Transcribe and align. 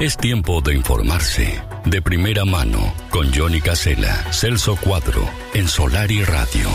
Es 0.00 0.16
tiempo 0.16 0.60
de 0.60 0.74
informarse. 0.74 1.60
De 1.86 2.02
primera 2.02 2.44
mano, 2.44 2.92
con 3.10 3.32
Johnny 3.32 3.60
Casela, 3.60 4.14
Celso 4.32 4.76
Cuadro, 4.76 5.26
en 5.54 5.68
Solar 5.68 6.10
y 6.10 6.22
Radio. 6.22 6.68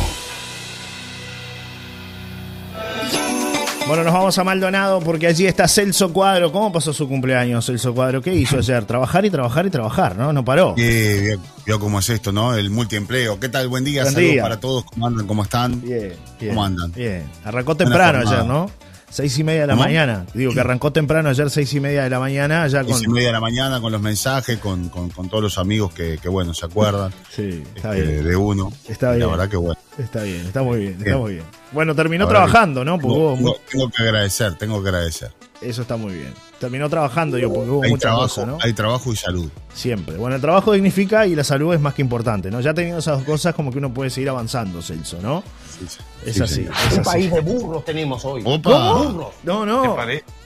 Bueno, 3.87 4.03
nos 4.05 4.13
vamos 4.13 4.37
a 4.37 4.43
Maldonado 4.43 5.01
porque 5.01 5.27
allí 5.27 5.45
está 5.45 5.67
Celso 5.67 6.11
Cuadro. 6.13 6.51
¿Cómo 6.51 6.71
pasó 6.71 6.93
su 6.93 7.07
cumpleaños, 7.07 7.65
Celso 7.65 7.93
Cuadro? 7.93 8.21
¿Qué 8.21 8.33
hizo 8.33 8.57
ayer? 8.59 8.85
Trabajar 8.85 9.25
y 9.25 9.29
trabajar 9.29 9.65
y 9.65 9.69
trabajar, 9.69 10.15
¿no? 10.15 10.31
No 10.33 10.43
paró. 10.45 10.73
Sí, 10.77 10.83
vio, 11.21 11.39
vio 11.65 11.79
cómo 11.79 11.99
es 11.99 12.09
esto, 12.09 12.31
¿no? 12.31 12.55
El 12.55 12.69
multiempleo. 12.69 13.39
¿Qué 13.39 13.49
tal? 13.49 13.67
Buen 13.67 13.83
día, 13.83 14.03
Buen 14.03 14.13
saludos 14.13 14.33
día. 14.33 14.43
para 14.43 14.59
todos. 14.59 14.85
¿Cómo 14.85 15.07
andan? 15.07 15.27
¿Cómo 15.27 15.43
están? 15.43 15.81
Bien, 15.81 16.13
bien. 16.39 16.53
¿Cómo 16.55 16.65
andan? 16.65 16.91
Bien. 16.93 17.29
Arrancó 17.43 17.75
temprano 17.75 18.19
ayer, 18.27 18.45
¿no? 18.45 18.69
Seis 19.11 19.37
y 19.37 19.43
media 19.43 19.61
de 19.61 19.67
la 19.67 19.75
mañana. 19.75 20.25
Digo 20.33 20.53
que 20.53 20.59
arrancó 20.61 20.91
temprano 20.93 21.29
ayer, 21.29 21.49
seis 21.49 21.73
y 21.73 21.79
media 21.81 22.03
de 22.03 22.09
la 22.09 22.19
mañana, 22.19 22.63
allá 22.63 22.83
con. 22.83 22.93
Seis 22.93 23.03
y 23.07 23.11
media 23.11 23.27
de 23.27 23.33
la 23.33 23.39
mañana 23.41 23.81
con 23.81 23.91
los 23.91 24.01
mensajes, 24.01 24.57
con, 24.59 24.87
con- 24.89 25.09
con 25.09 25.27
todos 25.29 25.43
los 25.43 25.57
amigos 25.57 25.93
que, 25.93 26.17
que, 26.17 26.29
bueno, 26.29 26.53
se 26.53 26.65
acuerdan 26.65 27.11
Sí, 27.29 27.61
está 27.75 27.95
este, 27.95 28.09
bien. 28.11 28.23
de 28.23 28.35
uno. 28.37 28.71
Está 28.87 29.09
bien. 29.11 29.19
La 29.19 29.27
verdad 29.27 29.49
que 29.49 29.57
bueno. 29.57 29.79
Está 29.97 30.23
bien, 30.23 30.45
está 30.45 30.63
muy 30.63 30.79
bien, 30.79 30.91
está 30.93 31.03
Bien. 31.03 31.17
muy 31.19 31.33
bien. 31.33 31.43
Bueno, 31.73 31.93
terminó 31.93 32.27
trabajando, 32.27 32.83
¿no? 32.85 32.97
Tengo, 32.97 33.35
mu- 33.35 33.37
tengo- 33.37 33.57
tengo 33.69 33.89
que 33.91 34.03
agradecer, 34.03 34.55
tengo 34.55 34.81
que 34.81 34.89
agradecer. 34.89 35.31
Eso 35.61 35.83
está 35.83 35.95
muy 35.95 36.13
bien. 36.15 36.33
Terminó 36.59 36.89
trabajando, 36.89 37.37
digo, 37.37 37.53
porque 37.53 37.69
hubo 37.69 37.83
Hay 37.83 37.91
muchas 37.91 38.01
trabajo, 38.01 38.23
cosas, 38.23 38.47
¿no? 38.47 38.57
hay 38.61 38.73
trabajo 38.73 39.13
y 39.13 39.15
salud. 39.15 39.49
Siempre. 39.73 40.17
Bueno, 40.17 40.35
el 40.35 40.41
trabajo 40.41 40.71
dignifica 40.73 41.27
y 41.27 41.35
la 41.35 41.43
salud 41.43 41.73
es 41.73 41.79
más 41.79 41.93
que 41.93 42.01
importante, 42.01 42.49
¿no? 42.49 42.61
Ya 42.61 42.73
teniendo 42.73 42.97
esas 42.99 43.17
dos 43.19 43.25
cosas, 43.25 43.53
como 43.53 43.71
que 43.71 43.77
uno 43.77 43.93
puede 43.93 44.09
seguir 44.09 44.29
avanzando, 44.29 44.81
Celso, 44.81 45.19
¿no? 45.21 45.43
Sí, 45.79 45.85
sí. 45.87 45.97
Es 46.25 46.35
Sí, 46.35 46.41
así, 46.43 46.61
es 46.61 46.93
Un 46.93 46.99
así. 46.99 47.09
país 47.09 47.31
de 47.31 47.39
burros 47.41 47.85
tenemos 47.85 48.25
hoy. 48.25 48.41
Opa. 48.43 48.93
Burros. 49.03 49.33
No, 49.43 49.65
no. 49.65 49.95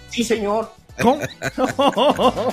Sí, 0.09 0.23
señor. 0.23 0.71
¿Cómo? 1.01 1.19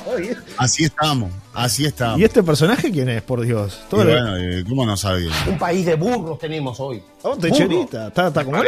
Así 0.58 0.84
estamos, 0.84 1.30
así 1.54 1.84
estamos. 1.84 2.18
¿Y 2.18 2.24
este 2.24 2.42
personaje 2.42 2.90
quién 2.90 3.08
es, 3.08 3.22
por 3.22 3.40
Dios? 3.40 3.80
Todo 3.88 4.04
lo- 4.04 4.10
bueno, 4.10 4.36
eh, 4.36 4.64
¿cómo 4.68 4.84
no 4.84 4.96
sabía? 4.96 5.30
Un 5.48 5.58
país 5.58 5.86
de 5.86 5.94
burros 5.94 6.38
tenemos 6.40 6.78
hoy. 6.80 7.00
Oh, 7.22 7.36
Techerita, 7.36 8.08
está, 8.08 8.28
está 8.28 8.44
como. 8.44 8.60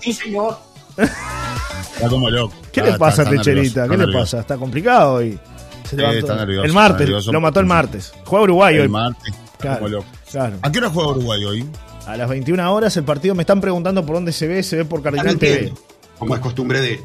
Sí, 0.00 0.12
señor. 0.12 0.58
Está 2.00 2.08
como 2.10 2.30
loco. 2.30 2.54
¿Qué 2.72 2.80
Está- 2.80 2.92
le 2.92 2.98
pasa 2.98 3.22
a 3.22 3.30
Techerita? 3.30 3.82
¿Qué 3.84 3.90
le 3.90 3.96
nervioso. 3.98 4.18
pasa? 4.20 4.40
Está 4.40 4.56
complicado 4.56 5.14
hoy. 5.14 5.38
Se 5.88 5.96
está 5.96 6.36
nervioso, 6.36 6.64
el 6.66 6.72
martes, 6.72 7.00
nervioso. 7.00 7.32
lo 7.32 7.40
mató 7.40 7.60
el 7.60 7.66
martes. 7.66 8.12
Juega 8.24 8.44
Uruguay 8.44 8.74
El 8.76 8.82
hoy. 8.82 8.88
martes, 8.88 9.34
está 9.34 9.58
Claro, 9.58 9.76
como 9.78 9.88
loco. 9.88 10.06
claro. 10.30 10.56
¿A 10.62 10.70
qué 10.72 10.78
hora 10.78 10.90
juega 10.90 11.10
Uruguay 11.10 11.44
hoy? 11.44 11.66
A 12.06 12.16
las 12.16 12.28
21 12.28 12.72
horas 12.72 12.96
el 12.96 13.04
partido 13.04 13.34
me 13.34 13.42
están 13.42 13.60
preguntando 13.60 14.04
por 14.06 14.14
dónde 14.16 14.32
se 14.32 14.46
ve, 14.46 14.62
se 14.62 14.76
ve 14.76 14.84
por 14.84 15.02
Cardinal 15.02 15.36
TV. 15.38 15.72
Como 16.18 16.34
es 16.34 16.40
costumbre 16.40 16.80
de 16.80 16.94
él. 16.94 17.00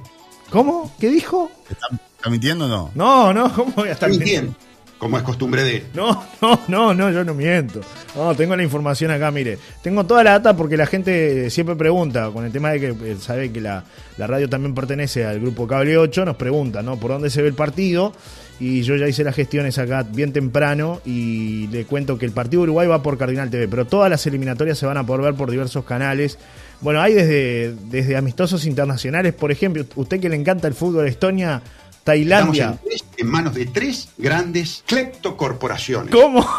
¿Cómo? 0.51 0.91
¿Qué 0.99 1.09
dijo? 1.09 1.49
¿Está, 1.69 1.87
está 2.17 2.29
mintiendo 2.29 2.65
o 2.65 2.67
no? 2.67 2.91
No, 2.95 3.33
no, 3.33 3.51
¿cómo 3.53 3.71
voy 3.75 3.89
a 3.89 3.93
estar 3.93 4.09
mintiendo? 4.09 4.53
Como 4.97 5.17
es 5.17 5.23
costumbre 5.23 5.63
de. 5.63 5.83
No, 5.93 6.23
no, 6.41 6.59
no, 6.67 6.93
no, 6.93 7.11
yo 7.11 7.23
no 7.23 7.33
miento. 7.33 7.81
No, 8.15 8.33
tengo 8.35 8.55
la 8.55 8.63
información 8.63 9.11
acá, 9.11 9.31
mire. 9.31 9.57
Tengo 9.81 10.05
toda 10.05 10.23
la 10.23 10.31
data 10.31 10.55
porque 10.55 10.77
la 10.77 10.85
gente 10.85 11.49
siempre 11.49 11.75
pregunta, 11.75 12.29
con 12.31 12.45
el 12.45 12.51
tema 12.51 12.71
de 12.71 12.79
que 12.79 13.11
eh, 13.11 13.17
sabe 13.19 13.51
que 13.51 13.61
la, 13.61 13.83
la 14.17 14.27
radio 14.27 14.49
también 14.49 14.73
pertenece 14.73 15.25
al 15.25 15.39
grupo 15.39 15.67
Cable 15.67 15.97
8, 15.97 16.25
nos 16.25 16.35
pregunta, 16.35 16.81
¿no? 16.81 16.97
¿Por 16.97 17.11
dónde 17.11 17.29
se 17.29 17.41
ve 17.41 17.49
el 17.49 17.53
partido? 17.53 18.13
Y 18.59 18.83
yo 18.83 18.95
ya 18.95 19.07
hice 19.07 19.25
las 19.25 19.35
gestiones 19.35 19.77
acá 19.77 20.03
bien 20.03 20.31
temprano 20.31 21.01
y 21.05 21.67
le 21.67 21.85
cuento 21.85 22.17
que 22.17 22.25
el 22.25 22.31
partido 22.31 22.61
de 22.61 22.63
Uruguay 22.65 22.87
va 22.87 23.03
por 23.03 23.17
Cardinal 23.17 23.49
TV, 23.49 23.67
pero 23.67 23.85
todas 23.85 24.09
las 24.09 24.25
eliminatorias 24.27 24.77
se 24.77 24.85
van 24.85 24.97
a 24.97 25.05
poder 25.05 25.23
ver 25.23 25.33
por 25.33 25.51
diversos 25.51 25.83
canales. 25.83 26.37
Bueno, 26.79 27.01
hay 27.01 27.13
desde, 27.13 27.75
desde 27.89 28.15
amistosos 28.15 28.65
internacionales, 28.65 29.33
por 29.33 29.51
ejemplo, 29.51 29.83
usted 29.95 30.21
que 30.21 30.29
le 30.29 30.35
encanta 30.37 30.67
el 30.67 30.73
fútbol, 30.73 31.07
Estonia, 31.07 31.61
Estamos 31.84 31.84
Tailandia. 32.05 32.67
en, 32.69 32.77
tres- 32.89 33.03
en 33.17 33.27
manos 33.27 33.53
de 33.55 33.65
tres 33.65 34.07
grandes 34.17 34.83
cleptocorporaciones. 34.87 36.11
¿Cómo? 36.15 36.47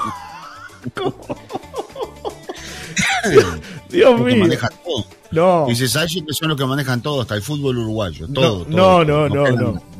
Dios 3.89 4.14
Porque 4.17 4.34
mío. 4.34 4.45
manejan 4.45 4.70
todo. 4.84 5.05
No. 5.30 5.67
Dice 5.68 5.89
Sachi 5.89 6.24
que 6.24 6.33
son 6.33 6.48
los 6.48 6.57
que 6.57 6.64
manejan 6.64 7.01
todo, 7.02 7.20
hasta 7.23 7.34
el 7.34 7.42
fútbol 7.42 7.79
uruguayo. 7.79 8.27
No, 8.29 8.34
Todo. 8.40 8.64
no, 8.68 8.77
todo, 8.77 9.05
no, 9.29 9.29
todo. 9.29 9.51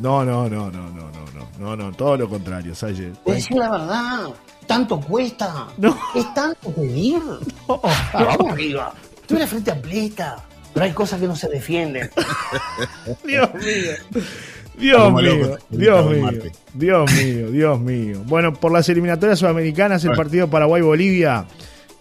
no, 0.01 0.25
no, 0.25 0.49
no, 0.49 0.49
no, 0.49 0.71
no, 0.71 0.71
no, 0.71 0.71
no, 0.71 0.91
no, 0.91 1.31
no, 1.35 1.49
no, 1.59 1.77
no, 1.77 1.93
todo 1.93 2.17
lo 2.17 2.29
contrario, 2.29 2.75
Sayer. 2.75 3.13
Decir 3.25 3.57
la 3.57 3.71
verdad. 3.71 4.29
Tanto 4.67 5.01
cuesta. 5.01 5.69
No. 5.79 5.97
Es 6.15 6.33
tanto 6.35 6.71
pedir. 6.73 7.21
Ah, 7.69 8.25
vamos 8.39 8.53
arriba. 8.53 8.95
Tú 9.27 9.37
eres 9.37 9.49
frente 9.51 9.71
amplista. 9.73 10.45
Pero 10.73 10.85
hay 10.87 10.93
cosas 10.93 11.19
que 11.21 11.27
no 11.27 11.35
se 11.35 11.49
defienden. 11.49 12.11
Dios 13.25 13.49
mío. 13.55 14.23
Dios 14.79 15.13
mío, 15.13 15.59
Dios 15.71 16.07
mío. 16.11 16.31
Dios 16.75 17.13
mío, 17.13 17.51
Dios 17.51 17.81
mío. 17.81 18.23
Bueno, 18.27 18.53
por 18.55 18.73
las 18.73 18.89
eliminatorias 18.89 19.39
sudamericanas, 19.39 20.05
el 20.05 20.13
partido 20.13 20.49
Paraguay-Bolivia, 20.49 21.47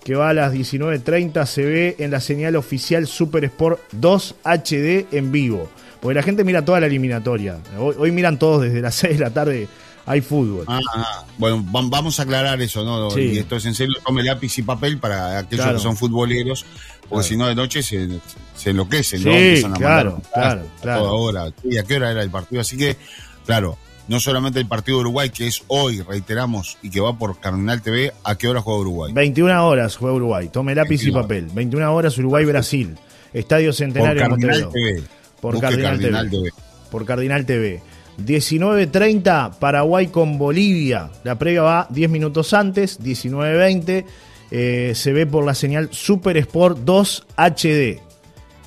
que 0.04 0.16
va 0.16 0.30
a 0.30 0.34
las 0.34 0.54
19.30, 0.54 1.46
se 1.46 1.64
ve 1.66 1.96
en 2.00 2.12
la 2.12 2.20
señal 2.20 2.56
oficial 2.56 3.08
Super 3.08 3.46
Sport 3.46 3.80
2 3.94 4.36
HD 4.44 5.06
en 5.12 5.32
vivo. 5.32 5.70
Porque 6.02 6.16
la 6.16 6.24
gente 6.24 6.44
mira 6.44 6.64
toda 6.64 6.80
la 6.80 6.86
eliminatoria. 6.88 7.58
Hoy, 7.80 7.96
hoy 7.98 8.12
miran 8.12 8.38
todos 8.38 8.62
desde 8.64 8.82
las 8.82 8.96
6 8.96 9.18
de 9.18 9.24
la 9.24 9.32
tarde, 9.32 9.68
hay 10.06 10.22
fútbol. 10.22 10.66
Ah, 10.68 10.80
ah. 10.96 11.26
bueno, 11.40 11.66
vam- 11.72 11.90
vamos 11.90 12.20
a 12.20 12.24
aclarar 12.24 12.62
eso, 12.62 12.84
¿no? 12.86 13.10
Sí. 13.10 13.22
Y 13.22 13.38
esto 13.40 13.56
es 13.56 13.66
en 13.66 13.74
serio, 13.74 13.96
tome 14.06 14.22
lápiz 14.22 14.56
y 14.60 14.62
papel 14.62 15.00
para 15.00 15.40
aquellos 15.40 15.64
Claro. 15.66 15.78
que 15.80 15.84
son 15.84 15.98
futboleros, 15.98 16.64
porque 17.10 17.28
si 17.28 17.38
no 17.38 17.48
de 17.48 17.56
noche 17.56 17.84
se, 17.84 18.08
se 18.56 18.70
enloquecen, 18.72 19.20
Sí, 19.20 19.26
¿no? 19.26 19.32
Empiezan 19.32 19.74
a 19.74 19.78
claro, 19.78 20.12
mandar 20.12 20.32
claro, 20.34 20.62
a 20.62 20.82
claro. 20.82 21.00
toda 21.02 21.12
hora. 21.14 21.54
¿Y 21.64 21.78
a 21.78 21.84
qué 21.84 21.96
hora 21.96 22.12
era 22.12 22.24
el 22.24 22.30
partido? 22.30 22.62
Así 22.62 22.78
que, 22.78 22.98
claro, 23.46 23.78
no 24.08 24.20
solamente 24.20 24.60
el 24.60 24.68
partido 24.68 24.98
de 24.98 25.02
Uruguay, 25.02 25.30
que 25.30 25.48
es 25.48 25.64
hoy, 25.68 26.02
reiteramos, 26.02 26.78
y 26.82 26.90
que 26.90 27.00
va 27.00 27.18
por 27.18 27.40
Cardinal 27.40 27.82
TV, 27.82 28.14
¿a 28.24 28.38
qué 28.38 28.48
hora 28.48 28.62
juega 28.62 28.80
Uruguay? 28.82 29.14
21 29.14 29.68
horas 29.68 29.96
juega 29.98 30.16
Uruguay. 30.16 30.50
Tome 30.50 30.76
lápiz 30.76 31.02
y 31.02 31.06
21 31.12 31.22
papel. 31.22 31.48
21 31.54 31.94
horas 31.96 32.18
Uruguay-Brasil. 32.18 32.98
Estadio 33.34 33.70
Por 33.70 33.76
Centenario 33.76 34.24
en 34.24 34.30
Cardinal 34.30 34.62
Montevideo. 34.62 34.96
TV. 34.96 35.08
Por 35.42 35.54
Busque 35.54 35.68
Cardinal 35.68 35.92
Cardinal 35.92 36.30
TV. 36.30 36.44
TV. 36.50 36.52
Por 36.92 37.06
Cardinal 37.06 37.46
TV. 37.46 37.82
19.30 38.18 39.56
Paraguay 39.60 40.08
con 40.08 40.38
Bolivia. 40.38 41.10
La 41.24 41.38
previa 41.38 41.62
va 41.64 41.88
10 41.90 42.10
minutos 42.10 42.54
antes, 42.54 43.00
19.20. 43.02 44.06
Eh, 44.52 44.94
se 44.96 45.14
ve 45.14 45.26
por 45.26 45.46
la 45.46 45.56
señal 45.56 45.90
Super 45.92 46.38
Sport 46.38 46.80
2 46.80 47.28
HD. 47.36 48.00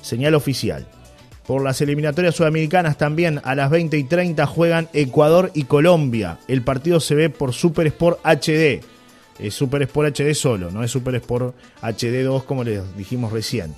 Señal 0.01 0.35
oficial. 0.35 0.87
Por 1.45 1.63
las 1.63 1.81
eliminatorias 1.81 2.35
sudamericanas 2.35 2.97
también 2.97 3.41
a 3.43 3.55
las 3.55 3.71
20 3.71 3.97
y 3.97 4.03
30 4.03 4.45
juegan 4.45 4.87
Ecuador 4.93 5.51
y 5.53 5.63
Colombia. 5.63 6.37
El 6.47 6.61
partido 6.61 6.99
se 6.99 7.15
ve 7.15 7.29
por 7.29 7.53
Super 7.53 7.87
Sport 7.87 8.19
HD. 8.23 8.81
Es 9.39 9.53
Super 9.55 9.81
Sport 9.83 10.19
HD 10.19 10.33
solo, 10.35 10.69
no 10.69 10.83
es 10.83 10.91
Super 10.91 11.15
Sport 11.15 11.55
HD 11.81 12.23
2 12.23 12.43
como 12.43 12.63
les 12.63 12.95
dijimos 12.95 13.31
recién. 13.31 13.73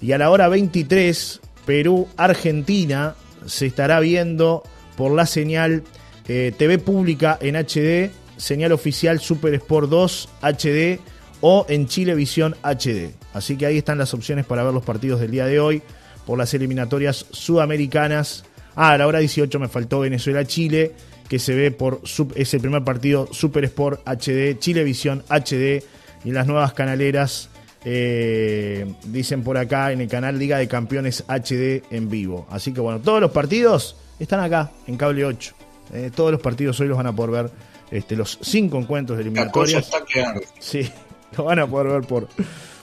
Y 0.00 0.12
a 0.12 0.18
la 0.18 0.30
hora 0.30 0.48
23, 0.48 1.40
Perú-Argentina 1.66 3.14
se 3.46 3.66
estará 3.66 4.00
viendo 4.00 4.62
por 4.96 5.12
la 5.12 5.26
señal 5.26 5.84
eh, 6.26 6.52
TV 6.56 6.78
pública 6.78 7.38
en 7.40 7.54
HD, 7.56 8.10
señal 8.38 8.72
oficial 8.72 9.20
Super 9.20 9.54
Sport 9.54 9.88
2 9.90 10.28
HD 10.42 10.98
o 11.46 11.66
en 11.68 11.86
Chilevisión 11.86 12.56
HD. 12.62 13.10
Así 13.34 13.58
que 13.58 13.66
ahí 13.66 13.76
están 13.76 13.98
las 13.98 14.14
opciones 14.14 14.46
para 14.46 14.62
ver 14.64 14.72
los 14.72 14.82
partidos 14.82 15.20
del 15.20 15.30
día 15.30 15.44
de 15.44 15.60
hoy 15.60 15.82
por 16.24 16.38
las 16.38 16.54
eliminatorias 16.54 17.26
sudamericanas. 17.32 18.46
Ah, 18.74 18.92
a 18.92 18.96
la 18.98 19.06
hora 19.06 19.18
18 19.18 19.60
me 19.60 19.68
faltó 19.68 20.00
Venezuela-Chile, 20.00 20.92
que 21.28 21.38
se 21.38 21.54
ve 21.54 21.70
por 21.70 22.00
es 22.34 22.54
el 22.54 22.60
primer 22.62 22.82
partido 22.82 23.28
Super 23.30 23.62
Sport 23.64 24.00
HD, 24.06 24.58
Chilevisión 24.58 25.22
HD 25.28 25.84
y 26.24 26.30
las 26.30 26.46
nuevas 26.46 26.72
canaleras 26.72 27.50
eh, 27.84 28.90
dicen 29.04 29.42
por 29.42 29.58
acá 29.58 29.92
en 29.92 30.00
el 30.00 30.08
canal 30.08 30.38
Liga 30.38 30.56
de 30.56 30.66
Campeones 30.66 31.24
HD 31.28 31.82
en 31.90 32.08
vivo. 32.08 32.46
Así 32.48 32.72
que 32.72 32.80
bueno, 32.80 33.00
todos 33.00 33.20
los 33.20 33.32
partidos 33.32 33.96
están 34.18 34.40
acá 34.40 34.72
en 34.86 34.96
Cable 34.96 35.26
8. 35.26 35.54
Eh, 35.92 36.10
todos 36.14 36.32
los 36.32 36.40
partidos 36.40 36.80
hoy 36.80 36.88
los 36.88 36.96
van 36.96 37.08
a 37.08 37.14
poder 37.14 37.30
ver, 37.30 37.50
este, 37.90 38.16
los 38.16 38.38
cinco 38.40 38.78
encuentros 38.78 39.18
de 39.18 39.24
La 39.24 39.50
cosa 39.50 39.76
eliminatorias. 39.76 39.84
está 39.84 40.04
que 40.06 40.22
arde. 40.22 40.46
Sí, 40.58 40.90
lo 41.38 41.44
van 41.44 41.58
a 41.58 41.66
poder 41.66 41.88
ver 41.88 42.02
por, 42.02 42.28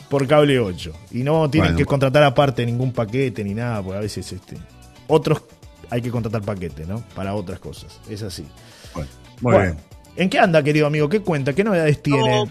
por 0.09 0.27
cable 0.27 0.59
8. 0.59 0.92
Y 1.12 1.24
no 1.24 1.50
tienen 1.50 1.71
Bueno. 1.71 1.77
que 1.77 1.86
contratar 1.86 2.24
aparte 2.24 2.65
ningún 2.65 2.92
paquete 2.94 3.44
ni 3.44 3.53
nada, 3.53 3.81
porque 3.81 3.98
a 3.98 4.01
veces 4.01 4.31
este, 4.31 4.57
otros 5.07 5.42
hay 5.89 6.01
que 6.01 6.12
contratar 6.12 6.42
paquete, 6.42 6.86
¿no? 6.86 7.03
Para 7.15 7.33
otras 7.36 7.59
cosas. 7.59 8.00
Es 8.09 8.21
así. 8.24 8.45
Bueno, 8.94 9.09
muy 9.42 9.53
Bueno, 9.53 9.74
bien. 9.74 9.86
¿En 10.18 10.30
qué 10.30 10.39
anda, 10.39 10.62
querido 10.63 10.88
amigo? 10.88 11.07
¿Qué 11.09 11.21
cuenta? 11.21 11.53
¿Qué 11.53 11.63
novedades 11.63 12.01
tiene? 12.03 12.45
No, 12.45 12.50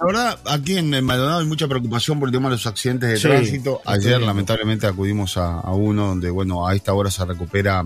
La 0.00 0.06
verdad, 0.06 0.38
aquí 0.46 0.76
en 0.76 0.90
Maldonado 1.04 1.40
hay 1.40 1.46
mucha 1.46 1.66
preocupación 1.68 2.20
por 2.20 2.28
el 2.28 2.32
tema 2.32 2.48
de 2.48 2.54
los 2.56 2.66
accidentes 2.66 3.08
de 3.10 3.16
Sí, 3.16 3.28
tránsito. 3.28 3.80
Ayer, 3.84 4.20
lamentablemente, 4.20 4.86
acudimos 4.86 5.36
a, 5.38 5.60
a 5.60 5.72
uno 5.72 6.08
donde, 6.08 6.30
bueno, 6.30 6.66
a 6.66 6.74
esta 6.76 6.92
hora 6.94 7.10
se 7.10 7.24
recupera 7.24 7.84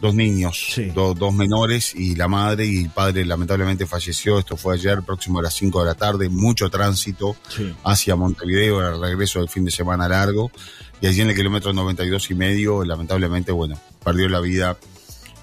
dos 0.00 0.14
niños, 0.14 0.72
Sí. 0.74 0.86
do- 0.86 1.14
dos 1.14 1.32
menores 1.34 1.94
y 1.94 2.14
la 2.16 2.26
madre 2.28 2.66
y 2.66 2.82
el 2.84 2.90
padre 2.90 3.24
lamentablemente 3.24 3.86
falleció. 3.86 4.38
Esto 4.38 4.56
fue 4.56 4.74
ayer, 4.74 5.02
próximo 5.02 5.38
a 5.40 5.42
las 5.42 5.54
5 5.54 5.80
de 5.80 5.86
la 5.86 5.94
tarde. 5.94 6.28
Mucho 6.28 6.70
tránsito 6.70 7.36
Sí. 7.54 7.74
hacia 7.84 8.16
Montevideo, 8.16 8.80
al 8.80 9.00
regreso 9.00 9.40
del 9.40 9.48
fin 9.48 9.64
de 9.64 9.70
semana 9.70 10.08
largo. 10.08 10.50
Y 11.02 11.06
allí 11.06 11.20
en 11.20 11.30
el 11.30 11.36
kilómetro 11.36 11.72
92 11.72 12.30
y 12.30 12.34
medio, 12.34 12.84
lamentablemente, 12.84 13.52
bueno, 13.52 13.78
perdió 14.04 14.28
la 14.28 14.40
vida 14.40 14.76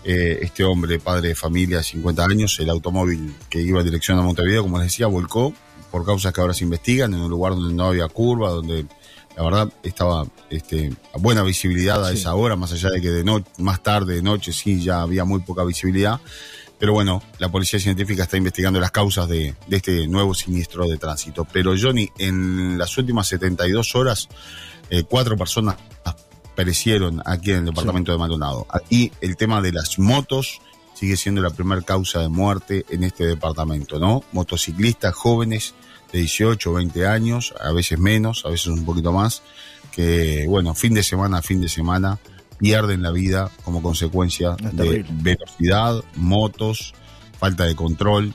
eh, 0.10 0.40
este 0.44 0.64
hombre, 0.64 1.00
padre 1.00 1.30
de 1.30 1.36
familia, 1.36 1.84
50 1.84 2.24
años, 2.24 2.58
el 2.62 2.70
automóvil 2.70 3.36
que 3.50 3.62
iba 3.62 3.80
en 3.80 3.86
dirección 3.86 4.18
a 4.18 4.22
Montevideo, 4.22 4.62
como 4.64 4.78
les 4.78 4.88
decía, 4.88 5.08
volcó 5.08 5.54
por 5.92 6.06
causas 6.06 6.32
que 6.32 6.40
ahora 6.40 6.54
se 6.54 6.64
investigan, 6.64 7.14
en 7.14 7.20
un 7.20 7.30
lugar 7.30 7.54
donde 7.56 7.74
no 7.74 7.86
había 7.88 8.08
curva, 8.08 8.50
donde 8.52 8.86
la 9.38 9.44
verdad 9.44 9.74
estaba 9.84 10.26
este, 10.50 10.92
a 11.14 11.20
buena 11.20 11.44
visibilidad 11.44 12.04
a 12.04 12.12
esa 12.12 12.34
hora, 12.34 12.56
más 12.56 12.74
allá 12.74 12.90
de 12.90 13.00
que 13.00 13.12
de 13.12 13.24
noche, 13.24 13.46
más 13.60 13.84
tarde, 13.84 14.16
de 14.16 14.24
noche, 14.24 14.52
sí, 14.52 14.82
ya 14.82 15.02
había 15.02 15.26
muy 15.26 15.42
poca 15.42 15.64
visibilidad. 15.64 16.20
Pero 16.80 16.94
bueno, 16.94 17.22
la 17.38 17.50
policía 17.50 17.80
científica 17.80 18.24
está 18.24 18.38
investigando 18.38 18.80
las 18.80 18.90
causas 18.90 19.30
de, 19.30 19.54
de 19.68 19.78
este 19.78 20.08
nuevo 20.08 20.34
siniestro 20.34 20.88
de 20.88 20.98
tránsito. 20.98 21.46
Pero 21.46 21.76
Johnny, 21.80 22.10
en 22.18 22.80
las 22.80 22.98
últimas 22.98 23.28
72 23.28 23.96
horas, 23.96 24.28
eh, 24.90 25.04
cuatro 25.04 25.38
personas 25.38 25.76
perecieron 26.56 27.22
aquí 27.24 27.52
en 27.52 27.58
el 27.58 27.66
departamento 27.66 28.12
de 28.12 28.18
Maldonado. 28.18 28.66
Aquí 28.72 29.12
el 29.22 29.38
tema 29.38 29.62
de 29.62 29.72
las 29.72 30.00
motos 30.00 30.60
sigue 30.96 31.16
siendo 31.16 31.44
la 31.44 31.52
primera 31.52 31.84
causa 31.84 32.22
de 32.22 32.30
muerte 32.30 32.86
en 32.90 33.04
este 33.04 33.28
departamento, 33.28 34.00
¿no? 34.00 34.24
Motociclistas 34.32 35.14
jóvenes 35.14 35.76
de 36.12 36.20
18, 36.20 36.74
20 36.74 37.06
años, 37.08 37.54
a 37.62 37.72
veces 37.72 38.00
menos, 38.00 38.44
a 38.46 38.50
veces 38.50 38.68
un 38.68 38.86
poquito 38.86 39.12
más, 39.12 39.42
que, 39.92 40.46
bueno, 40.48 40.74
fin 40.76 40.94
de 40.94 41.04
semana 41.04 41.40
a 41.40 41.42
fin 41.42 41.60
de 41.62 41.70
semana 41.70 42.20
pierden 42.60 43.02
la 43.04 43.12
vida 43.12 43.52
como 43.64 43.82
consecuencia 43.82 44.56
de 44.74 45.06
velocidad, 45.22 46.04
motos, 46.16 46.94
falta 47.40 47.66
de 47.66 47.76
control, 47.76 48.34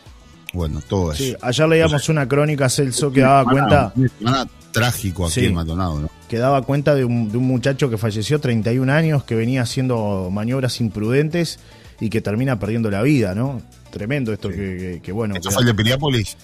bueno, 0.52 0.80
todo 0.86 1.12
eso. 1.12 1.22
Sí, 1.24 1.34
ayer 1.40 1.68
leíamos 1.68 2.08
una 2.08 2.28
crónica, 2.28 2.68
Celso, 2.68 3.10
que 3.12 3.20
daba 3.22 3.44
cuenta, 3.44 3.92
Una 3.96 4.08
semana 4.18 4.46
trágico 4.70 5.24
aquí 5.26 5.34
Sí. 5.40 5.46
en 5.46 5.54
Maldonado, 5.54 6.00
¿no? 6.00 6.10
que 6.28 6.38
daba 6.38 6.62
cuenta 6.62 6.94
de 6.94 7.04
un, 7.04 7.30
de 7.30 7.36
un 7.36 7.46
muchacho 7.46 7.90
que 7.90 7.98
falleció 7.98 8.40
31 8.40 8.90
años, 8.90 9.22
que 9.24 9.34
venía 9.34 9.62
haciendo 9.62 10.30
maniobras 10.32 10.80
imprudentes 10.80 11.58
y 12.00 12.08
que 12.08 12.20
termina 12.22 12.58
perdiendo 12.58 12.90
la 12.90 13.02
vida, 13.02 13.34
¿no? 13.34 13.60
Tremendo 13.90 14.32
esto 14.32 14.48
que, 14.48 14.56
que- 14.56 15.00
que, 15.02 15.12
bueno. 15.12 15.34
¿Esto 15.34 15.50
fue 15.50 15.60
el 15.62 15.66
de 15.68 15.74
Piriápolis? 15.74 16.36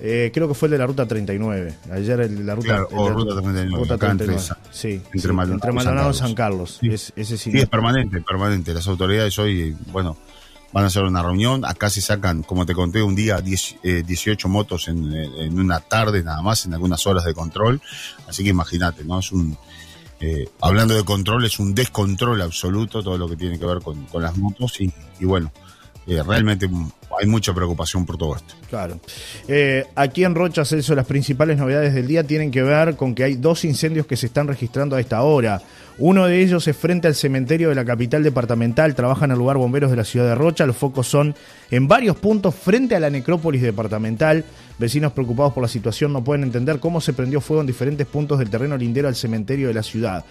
Eh, 0.00 0.30
creo 0.34 0.48
que 0.48 0.54
fue 0.54 0.66
el 0.66 0.72
de 0.72 0.78
la 0.78 0.86
ruta 0.86 1.06
39. 1.06 1.74
Ayer 1.92 2.20
el 2.20 2.36
de 2.38 2.44
la 2.44 2.54
ruta, 2.54 2.66
Claro, 2.68 2.88
o 2.92 3.08
de- 3.08 3.14
ruta 3.14 3.34
39, 3.42 3.70
ruta 3.76 3.94
entre 3.94 4.06
39. 4.26 4.40
esa- 4.42 4.58
sí, 4.70 4.88
entre 5.12 5.20
sí, 5.20 5.28
Maldonado 5.28 5.54
entre 5.54 5.70
y 5.70 5.72
San 5.72 5.74
Maldonado 5.74 5.94
y 5.94 6.12
Carlos. 6.12 6.18
San 6.18 6.34
Carlos. 6.34 6.78
Sí. 6.80 6.88
Es, 6.88 7.12
ese 7.16 7.38
sí. 7.38 7.50
Es 7.54 7.68
permanente, 7.68 8.20
permanente. 8.22 8.74
Las 8.74 8.86
autoridades 8.88 9.38
hoy, 9.38 9.76
bueno, 9.92 10.16
van 10.72 10.84
a 10.84 10.86
hacer 10.88 11.04
una 11.04 11.22
reunión. 11.22 11.64
Acá 11.64 11.88
se 11.90 12.00
sacan, 12.00 12.42
como 12.42 12.66
te 12.66 12.74
conté, 12.74 13.02
un 13.02 13.14
día 13.14 13.40
10, 13.40 13.76
eh, 13.84 14.02
18 14.04 14.48
motos 14.48 14.88
en, 14.88 15.14
en 15.14 15.58
una 15.60 15.80
tarde 15.80 16.22
nada 16.24 16.42
más, 16.42 16.66
en 16.66 16.74
algunas 16.74 17.06
horas 17.06 17.24
de 17.24 17.32
control. 17.34 17.80
Así 18.28 18.42
que 18.42 18.50
imagínate, 18.50 19.04
¿no? 19.04 19.20
Es 19.20 19.30
un. 19.32 19.56
eh, 20.20 20.48
hablando 20.60 20.94
de 20.94 21.04
control, 21.04 21.44
es 21.44 21.58
un 21.60 21.74
descontrol 21.74 22.40
absoluto 22.42 23.02
todo 23.02 23.16
lo 23.18 23.28
que 23.28 23.36
tiene 23.36 23.58
que 23.58 23.66
ver 23.66 23.78
con, 23.80 24.04
con 24.06 24.22
las 24.22 24.36
motos. 24.36 24.80
Y, 24.80 24.92
y 25.20 25.24
bueno, 25.26 25.52
eh, 26.06 26.22
realmente 26.26 26.68
hay 27.20 27.26
mucha 27.26 27.54
preocupación 27.54 28.04
por 28.06 28.16
todo 28.16 28.36
esto. 28.36 28.54
Claro. 28.68 29.00
Eh, 29.48 29.86
aquí 29.94 30.24
en 30.24 30.34
Rocha, 30.34 30.64
Celso, 30.64 30.94
las 30.94 31.06
principales 31.06 31.58
novedades 31.58 31.94
del 31.94 32.06
día 32.06 32.24
tienen 32.24 32.50
que 32.50 32.62
ver 32.62 32.96
con 32.96 33.14
que 33.14 33.24
hay 33.24 33.34
dos 33.34 33.64
incendios 33.64 34.06
que 34.06 34.16
se 34.16 34.26
están 34.26 34.48
registrando 34.48 34.96
a 34.96 35.00
esta 35.00 35.22
hora. 35.22 35.60
Uno 35.96 36.26
de 36.26 36.42
ellos 36.42 36.66
es 36.66 36.76
frente 36.76 37.06
al 37.06 37.14
cementerio 37.14 37.68
de 37.68 37.76
la 37.76 37.84
capital 37.84 38.24
departamental. 38.24 38.96
Trabajan 38.96 39.30
al 39.30 39.38
lugar 39.38 39.58
bomberos 39.58 39.92
de 39.92 39.96
la 39.96 40.04
ciudad 40.04 40.26
de 40.26 40.34
Rocha. 40.34 40.66
Los 40.66 40.76
focos 40.76 41.06
son 41.06 41.36
en 41.70 41.86
varios 41.86 42.16
puntos 42.16 42.52
frente 42.56 42.96
a 42.96 43.00
la 43.00 43.10
necrópolis 43.10 43.62
departamental. 43.62 44.44
Vecinos 44.76 45.12
preocupados 45.12 45.52
por 45.52 45.62
la 45.62 45.68
situación 45.68 46.12
no 46.12 46.24
pueden 46.24 46.42
entender 46.42 46.80
cómo 46.80 47.00
se 47.00 47.12
prendió 47.12 47.40
fuego 47.40 47.60
en 47.60 47.68
diferentes 47.68 48.08
puntos 48.08 48.40
del 48.40 48.50
terreno 48.50 48.76
lindero 48.76 49.06
al 49.06 49.14
cementerio 49.14 49.68
de 49.68 49.74
la 49.74 49.84
ciudad. 49.84 50.24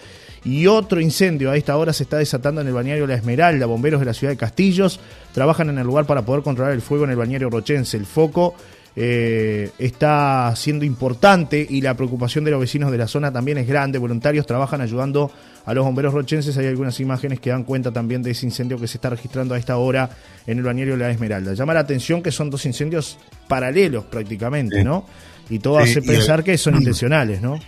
Y 0.44 0.68
otro 0.68 1.00
incendio 1.00 1.50
a 1.50 1.56
esta 1.56 1.78
hora 1.78 1.94
se 1.94 2.04
está 2.04 2.18
desatando 2.18 2.60
en 2.60 2.68
el 2.68 2.74
bañario 2.74 3.08
La 3.08 3.16
Esmeralda. 3.16 3.66
Bomberos 3.66 4.02
de 4.02 4.06
la 4.06 4.14
ciudad 4.14 4.34
de 4.34 4.38
Castillos 4.38 5.00
trabajan 5.32 5.70
en 5.70 5.78
el 5.78 5.88
lugar 5.88 6.06
para 6.06 6.24
poder 6.24 6.44
controlar 6.44 6.74
el 6.74 6.82
fuego 6.82 7.06
en 7.06 7.12
el 7.12 7.16
bañario 7.16 7.50
rochense. 7.50 7.96
El 7.96 8.06
foco 8.06 8.54
eh, 8.96 9.72
está 9.80 10.54
siendo 10.56 10.86
importante 10.86 11.66
y 11.68 11.82
la 11.82 11.96
preocupación 11.96 12.44
de 12.44 12.52
los 12.52 12.60
vecinos 12.60 12.92
de 12.92 12.98
la 12.98 13.08
zona 13.08 13.32
también 13.32 13.58
es 13.58 13.68
grande. 13.68 13.98
Voluntarios 13.98 14.46
trabajan 14.46 14.82
ayudando 14.82 15.32
a 15.66 15.74
los 15.74 15.84
bomberos 15.86 16.14
rochenses. 16.14 16.56
Hay 16.58 16.68
algunas 16.68 17.00
imágenes 17.00 17.40
que 17.40 17.50
dan 17.50 17.64
cuenta 17.64 17.92
también 17.92 18.22
de 18.22 18.32
ese 18.32 18.46
incendio 18.46 18.80
que 18.80 18.88
se 18.88 18.98
está 18.98 19.10
registrando 19.10 19.56
a 19.56 19.58
esta 19.58 19.78
hora 19.78 20.10
en 20.46 20.58
el 20.60 20.64
bañario 20.64 20.96
La 20.98 21.10
Esmeralda. 21.10 21.54
Llama 21.54 21.74
la 21.74 21.80
atención 21.82 22.22
que 22.22 22.32
son 22.32 22.50
dos 22.50 22.66
incendios 22.66 23.18
paralelos 23.48 24.04
prácticamente, 24.06 24.78
Sí. 24.80 24.84
¿no? 24.84 25.06
Y 25.50 25.60
todo 25.60 25.78
Sí, 25.84 25.92
hace 25.92 26.02
pensar 26.02 26.40
el- 26.40 26.46
que 26.46 26.58
son 26.58 26.76
intencionales, 26.76 27.42
¿no? 27.42 27.60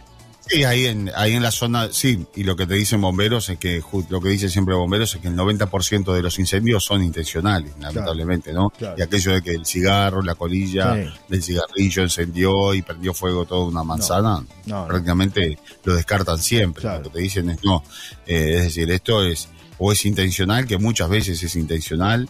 Sí, 0.47 0.63
ahí 0.63 0.85
en, 0.85 1.11
ahí 1.15 1.33
en 1.33 1.41
la 1.41 1.49
zona, 1.51 1.89
sí, 1.91 2.25
y 2.35 2.43
lo 2.43 2.55
que 2.55 2.67
te 2.67 2.75
dicen 2.75 3.01
bomberos 3.01 3.49
es 3.49 3.57
que, 3.57 3.81
lo 4.09 4.21
que 4.21 4.29
dice 4.29 4.47
siempre 4.47 4.75
bomberos 4.75 5.15
es 5.15 5.21
que 5.21 5.27
el 5.27 5.35
90% 5.35 6.13
de 6.13 6.21
los 6.21 6.37
incendios 6.37 6.85
son 6.85 7.03
intencionales, 7.03 7.71
lamentablemente, 7.79 8.53
¿no? 8.53 8.69
Claro. 8.69 8.95
Y 8.97 9.01
aquello 9.01 9.33
de 9.33 9.41
que 9.41 9.51
el 9.51 9.65
cigarro, 9.65 10.21
la 10.21 10.35
colilla 10.35 10.93
Sí. 10.95 11.09
del 11.29 11.41
cigarrillo 11.43 12.03
encendió 12.03 12.73
y 12.75 12.81
prendió 12.83 13.13
fuego 13.13 13.45
toda 13.45 13.65
una 13.65 13.83
manzana, 13.83 14.45
No, 14.67 14.81
no. 14.81 14.87
prácticamente 14.87 15.57
lo 15.83 15.95
descartan 15.95 16.37
siempre. 16.37 16.81
Claro. 16.81 16.97
Lo 16.99 17.03
que 17.05 17.17
te 17.17 17.19
dicen 17.23 17.49
es 17.49 17.63
no. 17.63 17.83
Eh, 18.27 18.53
es 18.57 18.63
decir, 18.65 18.91
esto 18.91 19.23
es, 19.23 19.49
o 19.79 19.91
es 19.91 20.05
intencional, 20.05 20.67
que 20.67 20.77
muchas 20.77 21.09
veces 21.09 21.41
es 21.41 21.55
intencional, 21.55 22.29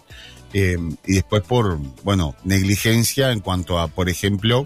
eh, 0.54 0.78
y 1.06 1.14
después 1.16 1.44
por, 1.44 1.78
bueno, 2.04 2.34
negligencia 2.46 3.32
en 3.32 3.42
cuanto 3.42 3.78
a, 3.78 3.90
por 3.90 4.08
ejemplo, 4.08 4.66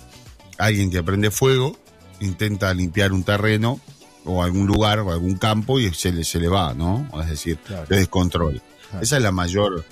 alguien 0.60 0.92
que 0.92 1.02
prende 1.02 1.32
fuego, 1.32 1.76
intenta 2.20 2.74
limpiar 2.74 3.12
un 3.14 3.24
terreno 3.24 3.80
o 4.26 4.44
algún 4.44 4.68
lugar 4.68 5.00
o 5.00 5.12
algún 5.12 5.38
campo 5.38 5.80
y 5.80 5.94
se 5.94 6.12
le, 6.12 6.24
se 6.24 6.40
le 6.40 6.48
va, 6.48 6.74
¿no? 6.74 7.08
Es 7.22 7.30
decir, 7.30 7.58
Claro. 7.58 7.86
de 7.88 7.98
descontrol. 7.98 8.62
Claro. 8.90 9.04
Esa 9.04 9.18
es 9.18 9.24
la 9.24 9.32
mayor, 9.32 9.86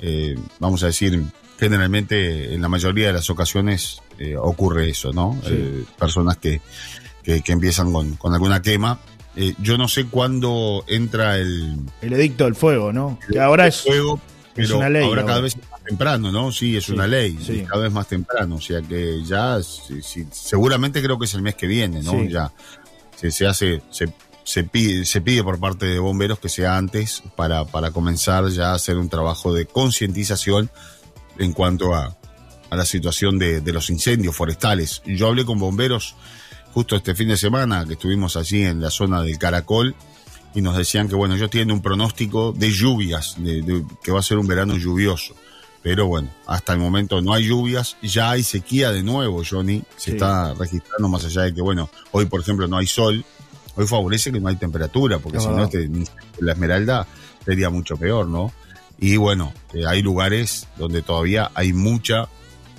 eh, 0.00 0.36
vamos 0.58 0.82
a 0.82 0.86
decir, 0.86 1.22
generalmente 1.58 2.54
en 2.54 2.62
la 2.62 2.68
mayoría 2.68 3.08
de 3.08 3.12
las 3.14 3.30
ocasiones 3.30 4.00
eh, 4.18 4.36
ocurre 4.36 4.88
eso, 4.90 5.12
¿no? 5.12 5.38
Sí. 5.44 5.50
Eh, 5.52 5.84
personas 5.98 6.36
que, 6.38 6.60
que, 7.22 7.42
que 7.42 7.52
empiezan 7.52 7.92
con, 7.92 8.14
con 8.16 8.32
alguna 8.32 8.62
quema. 8.62 8.98
Eh, 9.36 9.54
yo 9.58 9.76
no 9.76 9.88
sé 9.88 10.06
cuándo 10.06 10.84
entra 10.86 11.36
el, 11.38 11.76
El 12.02 12.12
edicto 12.12 12.44
del 12.44 12.54
fuego, 12.54 12.92
¿no? 12.92 13.18
Que 13.28 13.40
ahora 13.40 13.66
es, 13.66 13.82
fuego, 13.82 14.20
es 14.56 14.70
una 14.70 14.88
ley. 14.88 15.04
ahora 15.04 15.24
cada 15.26 15.40
vez 15.40 15.56
es 15.56 15.73
temprano, 15.84 16.32
¿no? 16.32 16.50
Sí, 16.52 16.76
es 16.76 16.84
Sí, 16.86 16.92
una 16.92 17.06
ley, 17.06 17.38
sí. 17.44 17.52
y 17.60 17.64
cada 17.64 17.82
vez 17.82 17.92
más 17.92 18.08
temprano, 18.08 18.56
o 18.56 18.60
sea 18.60 18.80
que 18.82 19.22
ya, 19.24 19.58
sí, 19.62 20.26
seguramente 20.32 21.02
creo 21.02 21.18
que 21.18 21.26
es 21.26 21.34
el 21.34 21.42
mes 21.42 21.54
que 21.54 21.66
viene, 21.66 22.02
¿no? 22.02 22.22
Ya 22.24 22.52
se, 23.16 23.30
se 23.30 23.46
hace, 23.46 23.82
se, 23.90 24.12
se 24.44 24.64
pide, 24.64 25.04
se 25.04 25.20
pide 25.20 25.42
por 25.44 25.58
parte 25.60 25.86
de 25.86 25.98
bomberos 25.98 26.38
que 26.38 26.48
sea 26.48 26.76
antes 26.76 27.22
para, 27.36 27.64
para 27.64 27.90
comenzar 27.90 28.48
ya 28.48 28.70
a 28.70 28.74
hacer 28.74 28.96
un 28.98 29.08
trabajo 29.08 29.52
de 29.54 29.66
concientización 29.66 30.70
en 31.38 31.52
cuanto 31.52 31.94
a, 31.94 32.16
a 32.70 32.76
la 32.76 32.84
situación 32.84 33.38
de, 33.38 33.60
de 33.60 33.72
los 33.72 33.90
incendios 33.90 34.34
forestales. 34.36 35.02
Yo 35.06 35.28
hablé 35.28 35.44
con 35.44 35.58
bomberos 35.58 36.14
justo 36.72 36.96
este 36.96 37.14
fin 37.14 37.28
de 37.28 37.36
semana 37.36 37.84
que 37.86 37.92
estuvimos 37.92 38.36
allí 38.36 38.62
en 38.62 38.80
la 38.80 38.90
zona 38.90 39.22
del 39.22 39.38
Caracol 39.38 39.94
y 40.56 40.60
nos 40.60 40.76
decían 40.76 41.08
que 41.08 41.14
bueno, 41.14 41.34
ellos 41.34 41.50
tienen 41.50 41.72
un 41.72 41.82
pronóstico 41.82 42.52
de 42.52 42.70
lluvias, 42.70 43.36
de, 43.38 43.62
de- 43.62 43.84
que 44.02 44.12
va 44.12 44.20
a 44.20 44.22
ser 44.22 44.38
un 44.38 44.46
verano 44.46 44.76
lluvioso. 44.76 45.34
Pero 45.84 46.06
bueno, 46.06 46.30
hasta 46.46 46.72
el 46.72 46.78
momento 46.80 47.20
no 47.20 47.34
hay 47.34 47.46
lluvias, 47.46 47.96
ya 48.02 48.30
hay 48.30 48.42
sequía 48.42 48.90
de 48.90 49.02
nuevo, 49.04 49.42
Johnny. 49.48 49.84
Se 49.96 50.04
Sí. 50.06 50.10
está 50.12 50.54
registrando 50.54 51.08
más 51.10 51.24
allá 51.26 51.42
de 51.42 51.54
que, 51.54 51.60
bueno, 51.60 51.90
hoy 52.10 52.24
por 52.24 52.40
ejemplo 52.40 52.66
no 52.66 52.78
hay 52.78 52.86
sol, 52.86 53.22
hoy 53.76 53.86
favorece 53.86 54.32
que 54.32 54.40
no 54.40 54.48
hay 54.48 54.56
temperatura, 54.56 55.18
porque 55.18 55.38
si 55.40 55.46
no, 55.46 55.64
este, 55.64 55.88
la 56.40 56.52
esmeralda 56.52 57.06
sería 57.44 57.68
mucho 57.68 57.98
peor, 57.98 58.26
¿no? 58.26 58.50
Y 58.98 59.18
bueno, 59.18 59.52
eh, 59.74 59.84
hay 59.86 60.00
lugares 60.00 60.66
donde 60.78 61.02
todavía 61.02 61.50
hay 61.54 61.74
mucha, 61.74 62.28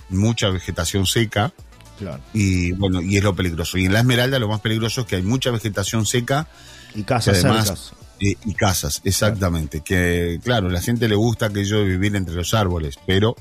mucha 0.10 0.50
vegetación 0.50 1.06
seca, 1.06 1.54
Claro. 2.00 2.22
y 2.34 2.72
bueno, 2.72 3.02
y 3.04 3.18
es 3.18 3.24
lo 3.24 3.36
peligroso. 3.36 3.78
Y 3.78 3.86
en 3.86 3.94
la 3.94 4.00
Esmeralda 4.00 4.40
lo 4.40 4.48
más 4.50 4.62
peligroso 4.62 5.02
es 5.02 5.08
que 5.08 5.16
hay 5.18 5.22
mucha 5.22 5.52
vegetación 5.52 6.06
seca 6.08 6.48
Y 6.96 7.04
casas 7.04 7.44
además- 7.44 7.68
cercas. 7.68 7.94
Eh, 8.20 8.36
y 8.46 8.54
casas, 8.54 9.02
exactamente. 9.04 9.82
Que 9.82 10.40
claro, 10.44 10.68
a 10.68 10.72
la 10.72 10.82
gente 10.82 11.08
le 11.08 11.16
gusta 11.16 11.48
aquello 11.48 11.80
de 11.80 11.86
vivir 11.86 12.16
entre 12.16 12.36
los 12.36 12.54
árboles, 12.54 12.96
pero 13.06 13.36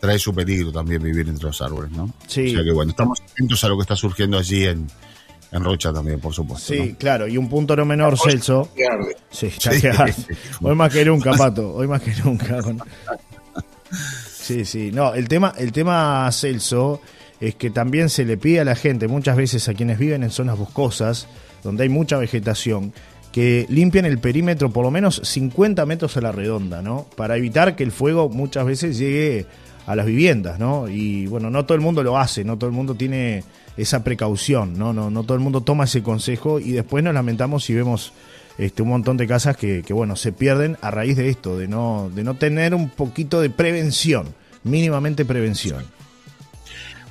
trae 0.00 0.18
su 0.18 0.34
peligro 0.34 0.70
también 0.72 1.02
vivir 1.02 1.28
entre 1.28 1.46
los 1.46 1.62
árboles, 1.62 1.90
¿no? 1.92 2.12
Sí. 2.26 2.48
O 2.48 2.56
sea 2.56 2.64
que 2.64 2.72
bueno, 2.72 2.90
estamos 2.90 3.20
atentos 3.20 3.64
a 3.64 3.68
lo 3.68 3.76
que 3.76 3.82
está 3.82 3.96
surgiendo 3.96 4.38
allí 4.38 4.64
en, 4.64 4.86
en 5.50 5.64
Rocha 5.64 5.92
también, 5.92 6.20
por 6.20 6.34
supuesto. 6.34 6.74
Sí, 6.74 6.90
¿no? 6.90 6.98
claro. 6.98 7.28
Y 7.28 7.38
un 7.38 7.48
punto 7.48 7.76
no 7.76 7.84
menor, 7.84 8.18
Celso. 8.18 8.68
Sí, 9.30 9.48
que 9.80 9.88
arde. 9.88 10.14
Hoy 10.60 10.74
más 10.74 10.92
que 10.92 11.04
nunca, 11.04 11.32
Pato. 11.32 11.74
Hoy 11.74 11.86
más 11.86 12.02
que 12.02 12.12
nunca. 12.22 12.58
Sí, 14.44 14.64
sí. 14.64 14.90
No, 14.92 15.14
el 15.14 15.26
tema, 15.28 15.54
el 15.56 15.72
tema 15.72 16.28
Celso 16.32 17.00
es 17.40 17.54
que 17.54 17.70
también 17.70 18.10
se 18.10 18.24
le 18.24 18.36
pide 18.36 18.60
a 18.60 18.64
la 18.64 18.74
gente, 18.74 19.08
muchas 19.08 19.36
veces 19.36 19.68
a 19.68 19.74
quienes 19.74 19.98
viven 19.98 20.22
en 20.22 20.30
zonas 20.30 20.58
boscosas, 20.58 21.28
donde 21.62 21.84
hay 21.84 21.88
mucha 21.88 22.18
vegetación, 22.18 22.92
que 23.34 23.66
limpien 23.68 24.04
el 24.04 24.20
perímetro 24.20 24.70
por 24.70 24.84
lo 24.84 24.92
menos 24.92 25.20
50 25.24 25.84
metros 25.86 26.16
a 26.16 26.20
la 26.20 26.30
redonda, 26.30 26.82
¿no? 26.82 27.04
Para 27.16 27.36
evitar 27.36 27.74
que 27.74 27.82
el 27.82 27.90
fuego 27.90 28.28
muchas 28.28 28.64
veces 28.64 28.96
llegue 28.96 29.46
a 29.88 29.96
las 29.96 30.06
viviendas, 30.06 30.60
¿no? 30.60 30.88
Y 30.88 31.26
bueno, 31.26 31.50
no 31.50 31.64
todo 31.64 31.74
el 31.74 31.80
mundo 31.80 32.04
lo 32.04 32.16
hace, 32.16 32.44
no 32.44 32.56
todo 32.56 32.70
el 32.70 32.76
mundo 32.76 32.94
tiene 32.94 33.42
esa 33.76 34.04
precaución, 34.04 34.78
¿no? 34.78 34.92
No, 34.92 35.10
no 35.10 35.24
todo 35.24 35.34
el 35.34 35.42
mundo 35.42 35.62
toma 35.62 35.82
ese 35.82 36.00
consejo 36.00 36.60
y 36.60 36.70
después 36.70 37.02
nos 37.02 37.12
lamentamos 37.12 37.64
si 37.64 37.74
vemos 37.74 38.12
este, 38.56 38.82
un 38.82 38.90
montón 38.90 39.16
de 39.16 39.26
casas 39.26 39.56
que, 39.56 39.82
que, 39.82 39.92
bueno, 39.92 40.14
se 40.14 40.30
pierden 40.30 40.76
a 40.80 40.92
raíz 40.92 41.16
de 41.16 41.28
esto, 41.28 41.58
de 41.58 41.66
no, 41.66 42.12
de 42.14 42.22
no 42.22 42.34
tener 42.34 42.72
un 42.72 42.88
poquito 42.88 43.40
de 43.40 43.50
prevención, 43.50 44.28
mínimamente 44.62 45.24
prevención. 45.24 45.84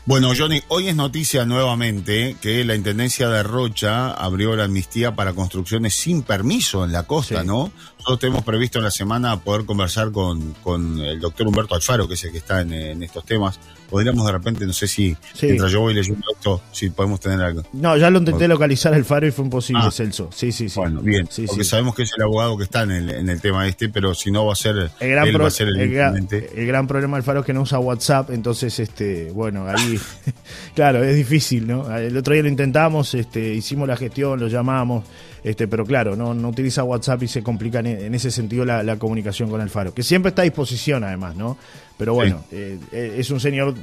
Bueno, 0.06 0.34
Johnny, 0.38 0.62
hoy 0.68 0.90
es 0.90 0.96
noticia 0.98 1.46
nuevamente 1.46 2.36
que 2.42 2.66
la 2.66 2.76
Intendencia 2.76 3.30
de 3.30 3.42
Rocha 3.42 4.12
abrió 4.12 4.54
la 4.54 4.66
amnistía 4.66 5.16
para 5.16 5.32
construcciones 5.32 5.94
sin 5.94 6.24
permiso 6.24 6.84
en 6.84 6.92
la 6.92 7.04
costa, 7.04 7.40
Sí. 7.42 7.48
¿no? 7.48 7.72
Nosotros 8.00 8.20
tenemos 8.20 8.44
previsto 8.44 8.80
en 8.80 8.84
la 8.84 8.92
semana 8.92 9.40
poder 9.40 9.66
conversar 9.66 10.12
con, 10.12 10.56
con 10.56 11.00
el 11.00 11.22
doctor 11.22 11.48
Humberto 11.48 11.74
Alfaro, 11.76 12.06
que 12.10 12.16
es 12.16 12.24
el 12.26 12.34
que 12.34 12.40
está 12.40 12.60
en, 12.60 12.74
en 12.74 13.02
estos 13.02 13.24
temas. 13.26 13.62
Podríamos 13.94 14.26
de 14.26 14.32
repente, 14.32 14.66
no 14.66 14.74
sé 14.74 14.88
si 14.88 15.16
Sí. 15.36 15.46
mientras 15.46 15.72
yo 15.72 15.82
voy 15.82 15.94
leyendo 15.94 16.26
esto, 16.36 16.62
si 16.72 16.90
podemos 16.90 17.20
tener 17.20 17.40
algo. 17.42 17.62
No, 17.74 17.96
ya 17.96 18.10
lo 18.10 18.18
intenté 18.18 18.48
localizar 18.48 18.92
el 18.96 19.06
faro 19.06 19.28
y 19.28 19.32
fue 19.32 19.46
imposible, 19.46 19.84
Ah. 19.86 19.92
Celso. 19.92 20.30
Sí, 20.34 20.52
sí, 20.52 20.68
sí. 20.68 20.80
Bueno, 20.80 21.00
bien, 21.02 21.28
Sí, 21.30 21.46
porque 21.46 21.64
sí. 21.64 21.70
sabemos 21.70 21.94
que 21.94 22.02
es 22.02 22.12
el 22.18 22.24
abogado 22.24 22.58
que 22.58 22.64
está 22.64 22.82
en 22.82 22.92
el, 22.92 23.10
en 23.12 23.30
el 23.30 23.40
tema 23.40 23.68
este, 23.68 23.90
pero 23.90 24.16
si 24.16 24.32
no 24.32 24.48
va 24.48 24.54
a 24.54 24.56
ser, 24.56 24.90
El 25.00 25.10
gran, 25.12 25.28
él 25.28 25.40
va 25.40 25.48
a 25.48 25.52
ser 25.52 25.68
el, 25.68 25.80
el 25.80 25.92
gran- 25.94 26.28
el 26.32 26.66
gran 26.68 26.88
problema 26.88 27.18
del 27.18 27.24
Faro 27.24 27.42
es 27.42 27.46
que 27.46 27.54
no 27.54 27.62
usa 27.62 27.78
WhatsApp, 27.78 28.32
entonces, 28.32 28.80
este, 28.80 29.30
bueno, 29.32 29.68
ahí, 29.68 30.00
claro, 30.76 31.04
es 31.04 31.16
difícil, 31.16 31.68
¿no? 31.68 31.96
El 31.96 32.18
otro 32.18 32.34
día 32.34 32.42
lo 32.44 32.50
intentamos, 32.50 33.14
este, 33.14 33.54
hicimos 33.54 33.88
la 33.88 33.96
gestión, 33.96 34.40
lo 34.40 34.48
llamamos, 34.48 35.04
este, 35.44 35.68
pero 35.68 35.86
claro, 35.86 36.16
no, 36.16 36.34
no 36.34 36.50
utiliza 36.50 36.84
WhatsApp 36.84 37.24
y 37.24 37.28
se 37.28 37.44
complica 37.44 37.80
en, 37.80 37.88
en 37.88 38.16
ese 38.16 38.32
sentido 38.32 38.66
la, 38.66 38.84
la 38.84 38.98
comunicación 38.98 39.50
con 39.50 39.62
el 39.62 39.70
Faro, 39.70 39.94
que 39.94 40.04
siempre 40.04 40.30
está 40.30 40.42
a 40.42 40.46
disposición 40.46 41.04
además, 41.04 41.36
¿no? 41.36 41.58
Pero 41.98 42.14
bueno, 42.14 42.44
eh, 42.52 42.80
eh, 42.92 43.16
es 43.18 43.30
un 43.30 43.40
señor 43.40 43.76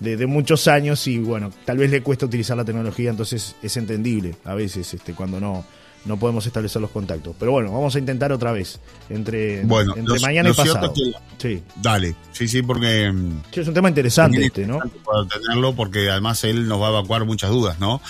de, 0.00 0.16
de 0.16 0.26
muchos 0.26 0.68
años 0.68 1.06
y 1.06 1.18
bueno, 1.18 1.50
tal 1.64 1.78
vez 1.78 1.90
le 1.90 2.02
cuesta 2.02 2.26
utilizar 2.26 2.56
la 2.56 2.64
tecnología, 2.64 3.10
entonces 3.10 3.56
es 3.62 3.76
entendible 3.76 4.36
a 4.44 4.54
veces 4.54 4.94
este, 4.94 5.12
cuando 5.14 5.38
no, 5.40 5.64
no 6.04 6.18
podemos 6.18 6.46
establecer 6.46 6.80
los 6.80 6.90
contactos. 6.90 7.34
Pero 7.38 7.52
bueno, 7.52 7.72
vamos 7.72 7.94
a 7.94 7.98
intentar 7.98 8.32
otra 8.32 8.52
vez, 8.52 8.80
entre, 9.08 9.64
Bueno, 9.64 9.94
entre 9.96 10.18
mañana 10.20 10.50
y 10.50 10.52
pasado. 10.52 10.92
es 10.96 11.14
Sí. 11.38 11.62
Dale, 11.76 12.16
sí, 12.32 12.48
sí, 12.48 12.62
porque... 12.62 13.10
mm, 13.12 13.42
Sí, 13.52 13.60
es 13.60 13.68
un 13.68 13.74
tema 13.74 13.88
interesante 13.88 14.44
este, 14.44 14.66
¿no? 14.66 14.76
interesante 14.76 15.04
para 15.04 15.26
tenerlo 15.26 15.74
porque 15.74 16.10
además 16.10 16.42
él 16.44 16.66
nos 16.66 16.80
va 16.80 16.88
a 16.88 16.90
evacuar 16.90 17.24
muchas 17.24 17.50
dudas, 17.50 17.78
¿no? 17.78 18.00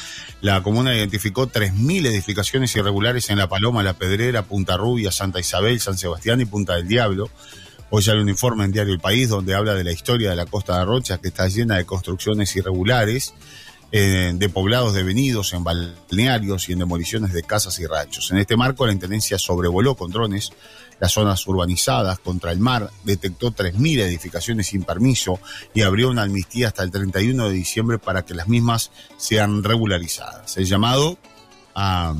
La 0.40 0.62
comuna 0.62 0.94
identificó 0.94 1.48
3.000 1.48 2.06
edificaciones 2.06 2.74
irregulares 2.76 3.28
en 3.30 3.38
La 3.38 3.48
Paloma, 3.48 3.82
La 3.82 3.94
Pedrera, 3.94 4.42
Punta 4.42 4.76
Rubia, 4.76 5.10
Santa 5.10 5.40
Isabel, 5.40 5.80
San 5.80 5.98
Sebastián 5.98 6.40
y 6.40 6.44
Punta 6.44 6.76
del 6.76 6.86
Diablo. 6.86 7.28
Hoy 7.90 8.02
sale 8.02 8.20
un 8.20 8.28
informe 8.28 8.64
en 8.64 8.72
Diario 8.72 8.92
El 8.92 9.00
País 9.00 9.30
donde 9.30 9.54
habla 9.54 9.74
de 9.74 9.82
la 9.82 9.92
historia 9.92 10.30
de 10.30 10.36
la 10.36 10.44
costa 10.46 10.78
de 10.78 10.84
Rocha 10.84 11.18
que 11.18 11.28
está 11.28 11.48
llena 11.48 11.76
de 11.76 11.86
construcciones 11.86 12.54
irregulares, 12.54 13.34
eh, 13.90 14.32
de 14.34 14.48
poblados 14.50 14.92
devenidos 14.92 15.52
en 15.54 15.64
balnearios 15.64 16.68
y 16.68 16.72
en 16.72 16.80
demoliciones 16.80 17.32
de 17.32 17.42
casas 17.42 17.78
y 17.78 17.86
ranchos. 17.86 18.30
En 18.30 18.38
este 18.38 18.56
marco 18.56 18.86
la 18.86 18.92
Intendencia 18.92 19.38
sobrevoló 19.38 19.94
con 19.94 20.10
drones 20.10 20.52
las 21.00 21.12
zonas 21.12 21.46
urbanizadas 21.46 22.18
contra 22.18 22.52
el 22.52 22.58
mar, 22.58 22.90
detectó 23.04 23.52
3.000 23.52 24.00
edificaciones 24.00 24.66
sin 24.66 24.82
permiso 24.82 25.38
y 25.72 25.82
abrió 25.82 26.10
una 26.10 26.22
amnistía 26.22 26.68
hasta 26.68 26.82
el 26.82 26.90
31 26.90 27.48
de 27.48 27.54
diciembre 27.54 27.98
para 27.98 28.24
que 28.24 28.34
las 28.34 28.48
mismas 28.48 28.90
sean 29.16 29.62
regularizadas. 29.62 30.56
El 30.56 30.66
llamado 30.66 31.18
a 31.74 32.14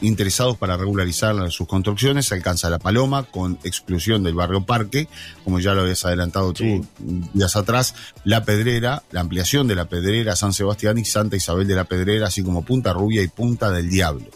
interesados 0.00 0.56
para 0.56 0.76
regularizar 0.76 1.50
sus 1.50 1.66
construcciones 1.66 2.32
alcanza 2.32 2.70
La 2.70 2.78
Paloma 2.78 3.24
con 3.24 3.58
exclusión 3.64 4.22
del 4.22 4.34
barrio 4.34 4.64
Parque, 4.64 5.08
como 5.44 5.60
ya 5.60 5.74
lo 5.74 5.82
habías 5.82 6.04
adelantado 6.04 6.52
tú 6.52 6.86
días 7.32 7.56
atrás, 7.56 7.94
La 8.24 8.44
Pedrera, 8.44 9.02
la 9.10 9.20
ampliación 9.20 9.66
de 9.68 9.74
La 9.74 9.86
Pedrera, 9.86 10.36
San 10.36 10.52
Sebastián 10.52 10.98
y 10.98 11.04
Santa 11.04 11.36
Isabel 11.36 11.66
de 11.66 11.74
la 11.74 11.84
Pedrera, 11.84 12.26
así 12.26 12.42
como 12.42 12.64
Punta 12.64 12.92
Rubia 12.92 13.22
y 13.22 13.28
Punta 13.28 13.70
del 13.70 13.88
Diablo. 13.90 14.26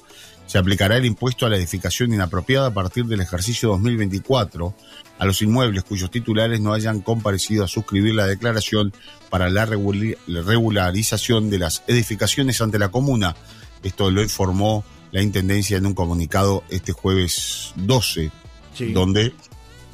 Se 0.46 0.58
aplicará 0.58 0.96
el 0.96 1.06
impuesto 1.06 1.46
a 1.46 1.48
la 1.48 1.56
edificación 1.56 2.12
inapropiada 2.12 2.66
a 2.66 2.74
partir 2.74 3.04
del 3.04 3.20
ejercicio 3.20 3.68
2024 3.68 4.74
a 5.20 5.24
los 5.24 5.42
inmuebles 5.42 5.84
cuyos 5.84 6.10
titulares 6.10 6.60
no 6.60 6.72
hayan 6.72 7.02
comparecido 7.02 7.62
a 7.62 7.68
suscribir 7.68 8.14
la 8.14 8.26
declaración 8.26 8.92
para 9.28 9.48
la 9.48 9.64
regularización 9.66 11.50
de 11.50 11.58
las 11.58 11.84
edificaciones 11.86 12.60
ante 12.60 12.80
la 12.80 12.88
comuna. 12.88 13.36
Esto 13.84 14.10
lo 14.10 14.22
informó 14.22 14.82
la 15.12 15.22
Intendencia 15.22 15.76
en 15.76 15.86
un 15.86 15.94
comunicado 15.94 16.62
este 16.68 16.92
jueves 16.92 17.72
12 17.76 18.30
Sí. 18.74 18.92
donde 18.92 19.34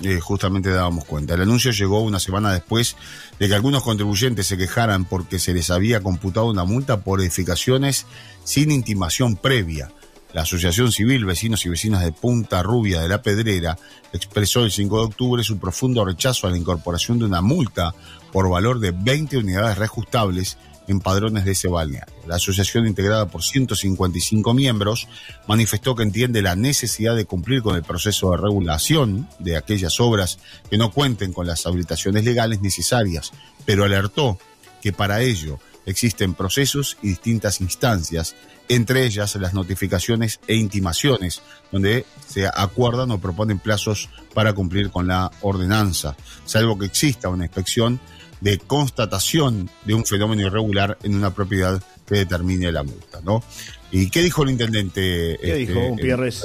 eh, 0.03 0.21
justamente 0.21 0.69
dábamos 0.71 1.07
cuenta. 1.07 1.35
El 1.35 1.41
anuncio 1.41 1.71
llegó 1.71 2.01
una 2.03 2.21
semana 2.21 2.53
después 2.53 2.97
de 3.41 3.49
que 3.49 3.55
algunos 3.55 3.83
contribuyentes 3.83 4.47
se 4.47 4.59
quejaran 4.59 5.07
porque 5.07 5.39
se 5.39 5.55
les 5.55 5.71
había 5.71 6.03
computado 6.03 6.51
una 6.51 6.65
multa 6.65 7.01
por 7.01 7.21
edificaciones 7.23 8.05
sin 8.45 8.71
intimación 8.71 9.37
previa. 9.37 9.91
La 10.35 10.43
Asociación 10.43 10.93
Civil 10.93 11.25
Vecinos 11.25 11.65
y 11.65 11.71
Vecinas 11.71 12.05
de 12.05 12.13
Punta 12.13 12.63
Rubia 12.63 13.01
de 13.01 13.09
la 13.09 13.23
Pedrera 13.23 13.79
expresó 14.13 14.65
el 14.65 14.71
5 14.71 14.99
de 14.99 15.05
octubre 15.07 15.43
su 15.43 15.57
profundo 15.59 16.05
rechazo 16.05 16.47
a 16.47 16.51
la 16.51 16.59
incorporación 16.59 17.19
de 17.19 17.25
una 17.25 17.41
multa 17.41 17.95
por 18.33 18.51
valor 18.51 18.79
de 18.81 18.91
20 18.91 19.39
unidades 19.39 19.79
reajustables 19.79 20.59
en 20.89 21.01
padrones 21.01 21.45
de 21.45 21.53
ese 21.53 21.69
balneario. 21.69 22.15
La 22.27 22.37
asociación, 22.37 22.87
integrada 22.87 23.27
por 23.27 23.43
155 23.43 24.55
miembros, 24.55 25.09
manifestó 25.47 25.95
que 25.95 26.03
entiende 26.03 26.43
la 26.43 26.57
necesidad 26.57 27.17
de 27.17 27.25
cumplir 27.25 27.63
con 27.63 27.77
el 27.77 27.83
proceso 27.83 28.31
de 28.31 28.39
regulación 28.39 29.29
de 29.39 29.57
aquellas 29.57 30.01
obras 30.01 30.39
que 30.71 30.79
no 30.79 30.93
cuenten 30.93 31.33
con 31.33 31.47
las 31.47 31.67
habilitaciones 31.67 32.25
legales 32.25 32.61
necesarias, 32.61 33.33
pero 33.65 33.85
alertó 33.85 34.39
que 34.83 34.93
para 34.93 35.23
ello 35.23 35.59
existen 35.87 36.35
procesos 36.35 36.99
y 37.03 37.09
distintas 37.09 37.61
instancias, 37.61 38.35
entre 38.69 39.07
ellas 39.07 39.35
las 39.37 39.55
notificaciones 39.55 40.41
e 40.47 40.57
intimaciones, 40.57 41.43
donde 41.73 42.05
se 42.27 42.47
acuerdan 42.47 43.11
o 43.13 43.19
proponen 43.19 43.59
plazos 43.59 44.11
para 44.35 44.53
cumplir 44.53 44.91
con 44.91 45.07
la 45.07 45.31
ordenanza, 45.41 46.17
salvo 46.45 46.79
que 46.79 46.87
exista 46.87 47.29
una 47.29 47.45
inspección 47.45 48.01
de 48.41 48.59
constatación 48.59 49.71
de 49.85 49.95
un 49.95 50.05
fenómeno 50.05 50.43
irregular 50.43 50.99
en 51.03 51.15
una 51.15 51.33
propiedad 51.33 51.83
que 52.07 52.17
determine 52.17 52.71
la 52.71 52.83
multa, 52.83 53.21
¿no? 53.25 53.43
¿Y 53.91 54.11
qué 54.11 54.23
dijo 54.23 54.43
el 54.43 54.51
intendente? 54.51 55.39
¿Qué 55.41 55.49
este, 55.49 55.57
dijo 55.57 55.81
Gutiérrez? 55.89 56.45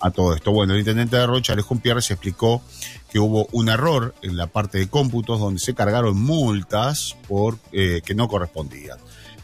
A 0.00 0.10
todo 0.10 0.34
esto. 0.34 0.52
Bueno, 0.52 0.72
el 0.74 0.80
intendente 0.80 1.16
de 1.16 1.26
Rocha, 1.26 1.52
Alejo 1.52 1.76
Pierres, 1.76 2.10
explicó 2.10 2.62
que 3.10 3.18
hubo 3.18 3.48
un 3.52 3.68
error 3.68 4.14
en 4.22 4.36
la 4.36 4.46
parte 4.46 4.78
de 4.78 4.88
cómputos 4.88 5.40
donde 5.40 5.60
se 5.60 5.74
cargaron 5.74 6.20
multas 6.20 7.16
por 7.28 7.58
eh, 7.72 8.00
que 8.04 8.14
no 8.14 8.28
correspondían. 8.28 8.98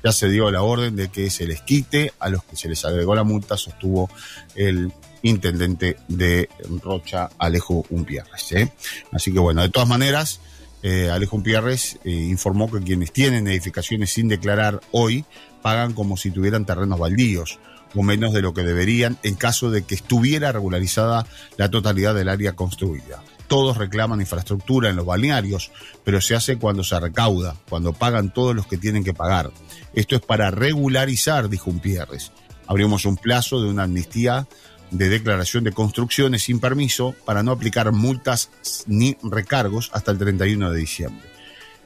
Ya 0.05 0.13
se 0.13 0.29
dio 0.29 0.51
la 0.51 0.63
orden 0.63 0.95
de 0.97 1.09
que 1.09 1.31
se 1.31 1.47
les 1.47 1.63
quite 1.63 2.13
a 2.21 2.29
los 2.29 2.45
que 2.45 2.57
se 2.57 2.69
les 2.69 2.85
agregó 2.85 3.15
la 3.15 3.25
multa, 3.25 3.57
sostuvo 3.57 4.09
el 4.55 4.93
intendente 5.23 5.97
de 6.09 6.49
Rocha, 6.83 7.29
Alejo 7.39 7.85
Umpierres. 7.91 8.53
¿eh? 8.53 8.73
Así 9.13 9.33
que 9.33 9.39
bueno, 9.39 9.63
de 9.63 9.69
todas 9.69 9.89
maneras, 9.89 10.41
eh, 10.83 11.11
Alejo 11.11 11.37
Umpierres 11.37 11.99
eh, 12.05 12.11
informó 12.11 12.71
que 12.71 12.81
quienes 12.81 13.13
tienen 13.13 13.49
edificaciones 13.49 14.13
sin 14.13 14.29
declarar 14.29 14.81
hoy 14.93 15.25
pagan 15.63 15.95
como 15.95 16.17
si 16.17 16.31
tuvieran 16.31 16.65
terrenos 16.65 16.99
baldíos 16.99 17.59
o 17.97 18.03
menos 18.03 18.33
de 18.33 18.43
lo 18.43 18.55
que 18.55 18.63
deberían 18.63 19.19
en 19.23 19.35
caso 19.35 19.71
de 19.71 19.83
que 19.83 19.95
estuviera 19.95 20.53
regularizada 20.53 21.27
la 21.57 21.71
totalidad 21.71 22.15
del 22.15 22.29
área 22.29 22.55
construida. 22.55 23.23
Todos 23.49 23.77
reclaman 23.77 24.21
infraestructura 24.21 24.91
en 24.91 24.97
los 24.97 25.07
balnearios, 25.07 25.71
pero 26.05 26.21
se 26.21 26.35
hace 26.35 26.59
cuando 26.59 26.85
se 26.85 26.99
recauda, 26.99 27.57
cuando 27.69 27.93
pagan 27.93 28.33
todos 28.33 28.55
los 28.55 28.67
que 28.67 28.77
tienen 28.77 29.05
que 29.05 29.15
pagar. 29.15 29.51
Esto 29.95 30.17
es 30.17 30.21
para 30.21 30.51
regularizar, 30.51 31.49
dijo 31.49 31.71
Umpierres. 31.71 32.33
Abrimos 32.67 33.05
un 33.07 33.17
plazo 33.17 33.63
de 33.63 33.71
una 33.71 33.85
amnistía 33.85 34.47
de 34.91 35.09
declaración 35.09 35.65
de 35.65 35.73
construcciones 35.73 36.43
sin 36.43 36.61
permiso 36.61 37.15
para 37.25 37.43
no 37.43 37.53
aplicar 37.53 37.93
multas 37.93 38.51
ni 38.87 39.17
recargos 39.23 39.91
hasta 39.93 40.11
el 40.11 40.19
31 40.19 40.71
de 40.71 40.79
diciembre. 40.79 41.29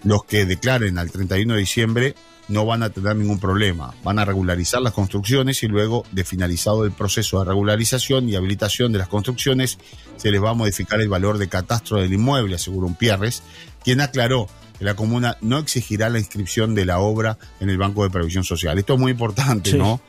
Los 0.03 0.25
que 0.25 0.47
declaren 0.47 0.99
al 0.99 1.11
31 1.11 1.55
de 1.55 1.61
diciembre 1.61 2.15
no 2.49 2.67
van 2.67 2.83
a 2.83 2.91
tener 2.91 3.15
ningún 3.17 3.39
problema. 3.39 3.95
Van 4.03 4.19
a 4.19 4.25
regularizar 4.25 4.83
las 4.83 4.93
construcciones 4.93 5.63
y 5.63 5.69
luego 5.69 6.05
de 6.13 6.25
finalizado 6.25 6.85
el 6.85 6.93
proceso 6.93 7.39
de 7.39 7.45
regularización 7.45 8.29
y 8.29 8.35
habilitación 8.37 8.93
de 8.93 8.99
las 8.99 9.09
construcciones, 9.09 9.79
se 10.17 10.31
les 10.31 10.43
va 10.43 10.51
a 10.51 10.55
modificar 10.55 11.01
el 11.01 11.09
valor 11.09 11.39
de 11.39 11.49
catastro 11.49 11.99
del 12.01 12.13
inmueble, 12.13 12.57
aseguró 12.57 12.87
un 12.87 12.95
Pierres, 12.97 13.43
quien 13.85 14.01
aclaró 14.01 14.49
que 14.79 14.85
la 14.85 14.95
comuna 14.95 15.37
no 15.43 15.59
exigirá 15.59 16.09
la 16.09 16.19
inscripción 16.19 16.75
de 16.75 16.87
la 16.87 16.99
obra 17.01 17.39
en 17.61 17.71
el 17.71 17.79
Banco 17.79 18.03
de 18.03 18.11
Previsión 18.11 18.45
Social. 18.45 18.79
Esto 18.79 18.95
es 18.95 19.01
muy 19.01 19.13
importante, 19.13 19.71
Sí. 19.73 19.79
¿no? 19.79 20.01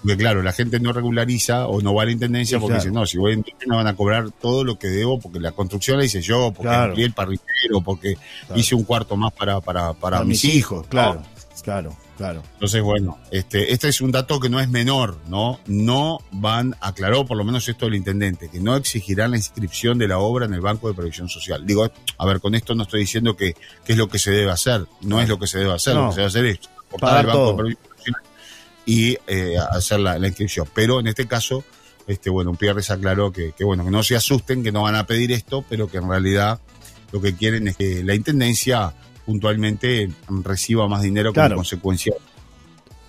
Porque 0.00 0.16
claro, 0.16 0.42
la 0.44 0.52
gente 0.52 0.78
no 0.78 0.92
regulariza 0.92 1.66
o 1.66 1.80
no 1.80 1.92
va 1.92 2.02
a 2.02 2.06
la 2.06 2.12
intendencia 2.12 2.58
Sí, 2.58 2.60
porque 2.60 2.74
claro. 2.74 2.84
dice, 2.84 2.94
no, 2.94 3.04
si 3.04 3.18
voy 3.18 3.32
a 3.32 3.34
intendencia 3.34 3.66
me 3.68 3.74
van 3.74 3.88
a 3.88 3.96
cobrar 3.96 4.30
todo 4.30 4.62
lo 4.62 4.78
que 4.78 4.86
debo 4.86 5.18
porque 5.18 5.40
la 5.40 5.50
construcción 5.50 5.98
la 5.98 6.04
hice 6.04 6.22
yo, 6.22 6.52
porque 6.54 6.68
Claro. 6.68 6.84
amplié 6.90 7.06
el 7.06 7.14
parrillero, 7.14 7.80
porque 7.84 8.14
Claro. 8.46 8.60
hice 8.60 8.76
un 8.76 8.84
cuarto 8.84 9.16
más 9.16 9.32
para, 9.32 9.60
para, 9.60 9.94
para, 9.94 9.94
Para 10.18 10.24
mis 10.24 10.44
hijos. 10.44 10.86
claro, 10.86 11.22
claro, 11.62 11.96
claro. 12.16 12.42
Entonces, 12.54 12.82
bueno, 12.82 13.18
este, 13.30 13.72
este 13.72 13.88
es 13.88 14.00
un 14.00 14.10
dato 14.12 14.40
que 14.40 14.48
no 14.48 14.60
es 14.60 14.68
menor, 14.68 15.18
¿no? 15.28 15.60
No 15.66 16.18
van, 16.30 16.74
aclaró 16.80 17.24
por 17.26 17.36
lo 17.36 17.44
menos 17.44 17.68
esto 17.68 17.86
el 17.86 17.94
intendente, 17.94 18.48
que 18.50 18.60
no 18.60 18.76
exigirán 18.76 19.30
la 19.32 19.36
inscripción 19.36 19.98
de 19.98 20.08
la 20.08 20.18
obra 20.18 20.46
en 20.46 20.54
el 20.54 20.60
Banco 20.60 20.88
de 20.88 20.94
Previsión 20.94 21.28
Social. 21.28 21.66
Digo, 21.66 21.90
a 22.18 22.26
ver, 22.26 22.40
con 22.40 22.54
esto 22.54 22.74
no 22.74 22.82
estoy 22.84 23.00
diciendo 23.00 23.36
que, 23.36 23.54
que 23.84 23.92
es 23.92 23.98
lo 23.98 24.08
que 24.08 24.18
se 24.18 24.30
debe 24.30 24.50
hacer, 24.50 24.86
no 25.02 25.20
es 25.20 25.28
lo 25.28 25.38
que 25.38 25.46
se 25.46 25.58
debe 25.58 25.72
hacer, 25.74 25.94
No. 25.94 26.02
lo 26.04 26.08
que 26.08 26.14
se 26.14 26.20
debe 26.20 26.28
hacer 26.28 26.46
es 26.46 26.60
Pagar 27.00 27.18
al 27.20 27.26
Banco 27.26 27.38
todo. 27.38 27.50
de 27.50 27.56
Previsión 27.56 27.96
Social 27.96 28.16
y 28.86 29.18
eh, 29.26 29.56
hacer 29.72 30.00
la, 30.00 30.18
la 30.18 30.26
inscripción. 30.28 30.66
Pero 30.74 30.98
en 31.00 31.06
este 31.08 31.26
caso, 31.26 31.62
este, 32.06 32.30
bueno, 32.30 32.54
Pierres 32.54 32.90
aclaró 32.90 33.30
que, 33.32 33.52
que, 33.52 33.62
bueno, 33.64 33.84
que 33.84 33.90
no 33.90 34.02
se 34.02 34.16
asusten, 34.16 34.62
que 34.62 34.72
no 34.72 34.82
van 34.82 34.94
a 34.94 35.06
pedir 35.06 35.30
esto, 35.32 35.62
pero 35.68 35.88
que 35.90 35.98
en 35.98 36.08
realidad 36.08 36.58
lo 37.12 37.20
que 37.20 37.34
quieren 37.36 37.68
es 37.68 37.76
que 37.76 38.02
la 38.02 38.14
intendencia 38.14 38.94
puntualmente 39.28 40.08
reciba 40.42 40.88
más 40.88 41.02
dinero 41.02 41.34
Claro. 41.34 41.50
como 41.50 41.58
consecuencia. 41.58 42.14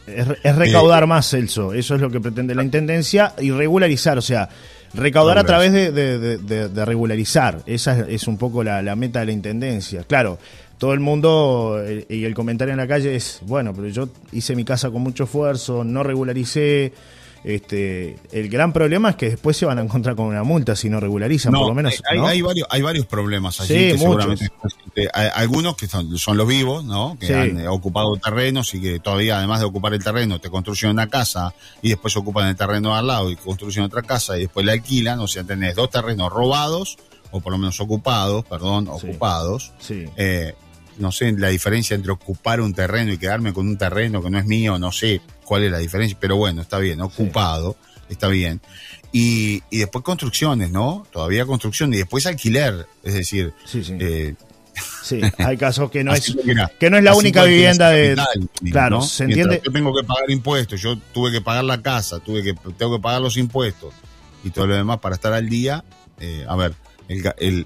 Es, 0.05 0.27
es 0.43 0.55
recaudar 0.57 1.07
más, 1.07 1.29
Celso. 1.29 1.71
Eso 1.73 1.95
es 1.95 2.01
lo 2.01 2.11
que 2.11 2.19
pretende 2.19 2.53
la 2.55 2.63
intendencia 2.63 3.33
y 3.39 3.51
regularizar, 3.51 4.17
o 4.17 4.21
sea, 4.21 4.49
recaudar 4.93 5.37
a 5.37 5.45
través 5.45 5.71
de, 5.71 5.91
de- 5.93 6.19
de- 6.19 6.37
de- 6.39 6.67
de 6.67 6.85
regularizar. 6.85 7.61
Esa 7.65 7.97
es, 8.01 8.05
es 8.09 8.27
un 8.27 8.37
poco 8.37 8.65
la, 8.65 8.81
la 8.81 8.97
meta 8.97 9.21
de 9.21 9.27
la 9.27 9.31
intendencia. 9.31 10.03
Claro, 10.03 10.37
todo 10.77 10.91
el 10.93 10.99
mundo 10.99 11.79
eh, 11.85 12.05
y 12.09 12.25
el 12.25 12.33
comentario 12.33 12.73
en 12.73 12.79
la 12.79 12.87
calle 12.87 13.15
es, 13.15 13.39
bueno, 13.45 13.73
pero 13.73 13.87
yo 13.87 14.09
hice 14.33 14.55
mi 14.57 14.65
casa 14.65 14.89
con 14.91 15.01
mucho 15.01 15.23
esfuerzo, 15.23 15.85
no 15.85 16.03
regularicé. 16.03 16.91
Este, 17.43 18.17
el 18.31 18.49
gran 18.49 18.73
problema 18.73 19.11
es 19.11 19.15
que 19.15 19.29
después 19.31 19.55
se 19.57 19.65
van 19.65 19.79
a 19.79 19.81
encontrar 19.81 20.15
con 20.15 20.25
una 20.25 20.43
multa 20.43 20.75
si 20.75 20.89
no 20.89 20.99
regularizan, 20.99 21.51
No, 21.53 21.59
por 21.59 21.69
lo 21.69 21.75
menos. 21.75 22.01
hay, 22.11 22.17
¿no? 22.19 22.27
hay 22.27 22.41
varios, 22.41 22.67
hay 22.69 22.81
varios 22.81 23.05
problemas 23.05 23.59
allí 23.61 23.67
Sí, 23.73 23.91
que 23.91 23.97
seguramente 23.97 24.49
eh, 24.95 25.07
hay 25.13 25.29
algunos 25.35 25.75
que 25.77 25.87
son, 25.87 26.17
son 26.17 26.35
los 26.37 26.47
vivos, 26.47 26.83
¿no? 26.83 27.17
Que 27.19 27.27
Sí. 27.27 27.33
han 27.33 27.59
eh, 27.59 27.67
ocupado 27.67 28.15
terrenos 28.17 28.73
y 28.73 28.81
que 28.81 28.99
todavía, 28.99 29.37
además 29.37 29.59
de 29.61 29.65
ocupar 29.65 29.93
el 29.93 30.03
terreno, 30.03 30.39
te 30.39 30.49
construyen 30.49 30.91
una 30.91 31.07
casa 31.07 31.53
y 31.81 31.89
después 31.89 32.15
ocupan 32.17 32.47
el 32.49 32.55
terreno 32.55 32.95
al 32.95 33.07
lado 33.07 33.31
y 33.31 33.35
construyen 33.35 33.83
otra 33.83 34.01
casa 34.01 34.37
y 34.37 34.41
después 34.41 34.65
la 34.65 34.73
alquilan. 34.73 35.19
O 35.19 35.27
sea, 35.27 35.43
tenés 35.43 35.75
dos 35.75 35.89
terrenos 35.89 36.31
robados, 36.31 36.97
o 37.31 37.39
por 37.41 37.51
lo 37.53 37.57
menos 37.59 37.79
ocupados, 37.79 38.43
perdón, 38.45 38.89
Sí. 38.99 39.07
ocupados. 39.07 39.71
Eh, 40.17 40.53
no 40.99 41.11
sé 41.11 41.31
la 41.33 41.47
diferencia 41.49 41.95
entre 41.95 42.11
ocupar 42.11 42.61
un 42.61 42.73
terreno 42.73 43.11
y 43.11 43.17
quedarme 43.17 43.53
con 43.53 43.67
un 43.67 43.77
terreno 43.77 44.21
que 44.21 44.29
no 44.29 44.37
es 44.37 44.45
mío, 44.45 44.77
no 44.77 44.91
sé 44.91 45.21
cuál 45.43 45.63
es 45.63 45.71
la 45.71 45.79
diferencia, 45.79 46.17
pero 46.19 46.35
bueno, 46.35 46.61
está 46.61 46.77
bien, 46.77 47.01
ocupado, 47.01 47.75
está 48.09 48.27
bien. 48.27 48.61
Y, 49.11 49.63
y 49.71 49.79
después 49.79 50.03
construcciones, 50.03 50.69
¿no? 50.71 51.07
Todavía 51.11 51.45
construcción 51.45 51.91
y 51.93 51.97
después 51.97 52.25
alquiler, 52.27 52.85
es 53.03 53.13
decir, 53.15 53.53
Sí, 53.65 53.83
sí. 53.83 53.97
eh, 53.99 54.35
Sí, 55.03 55.19
hay 55.39 55.57
casos 55.57 55.89
que 55.91 56.03
no 56.03 56.11
así 56.13 56.31
es 56.31 56.37
que 56.37 56.43
mira, 56.43 56.71
que 56.79 56.89
no 56.89 56.97
es 56.97 57.03
la 57.03 57.15
única 57.15 57.43
vivienda 57.43 57.89
de 57.89 58.15
capital, 58.15 58.49
claro, 58.71 58.95
¿no? 58.97 59.01
se 59.01 59.25
Mientras 59.25 59.45
entiende. 59.47 59.61
Yo 59.65 59.71
tengo 59.73 59.93
que 59.99 60.07
pagar 60.07 60.29
impuestos, 60.29 60.79
yo 60.81 60.97
tuve 61.13 61.31
que 61.31 61.41
pagar 61.41 61.63
la 61.63 61.81
casa, 61.81 62.19
tuve 62.19 62.43
que 62.43 62.53
tengo 62.77 62.95
que 62.97 63.01
pagar 63.01 63.19
los 63.21 63.35
impuestos 63.37 63.93
y 64.43 64.51
todo 64.51 64.67
lo 64.67 64.75
demás 64.75 64.99
para 64.99 65.15
estar 65.15 65.33
al 65.33 65.49
día. 65.49 65.83
eh, 66.21 66.45
a 66.47 66.55
ver, 66.55 66.73
el- 67.37 67.65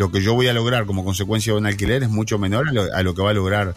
lo 0.00 0.10
que 0.10 0.22
yo 0.22 0.32
voy 0.34 0.48
a 0.48 0.54
lograr 0.54 0.86
como 0.86 1.04
consecuencia 1.04 1.52
de 1.52 1.58
un 1.58 1.66
alquiler 1.66 2.02
es 2.02 2.08
mucho 2.08 2.38
menor 2.38 2.70
a 2.70 2.72
lo, 2.72 2.82
a 2.94 3.02
lo 3.02 3.14
que 3.14 3.20
va 3.22 3.30
a 3.30 3.34
lograr 3.34 3.74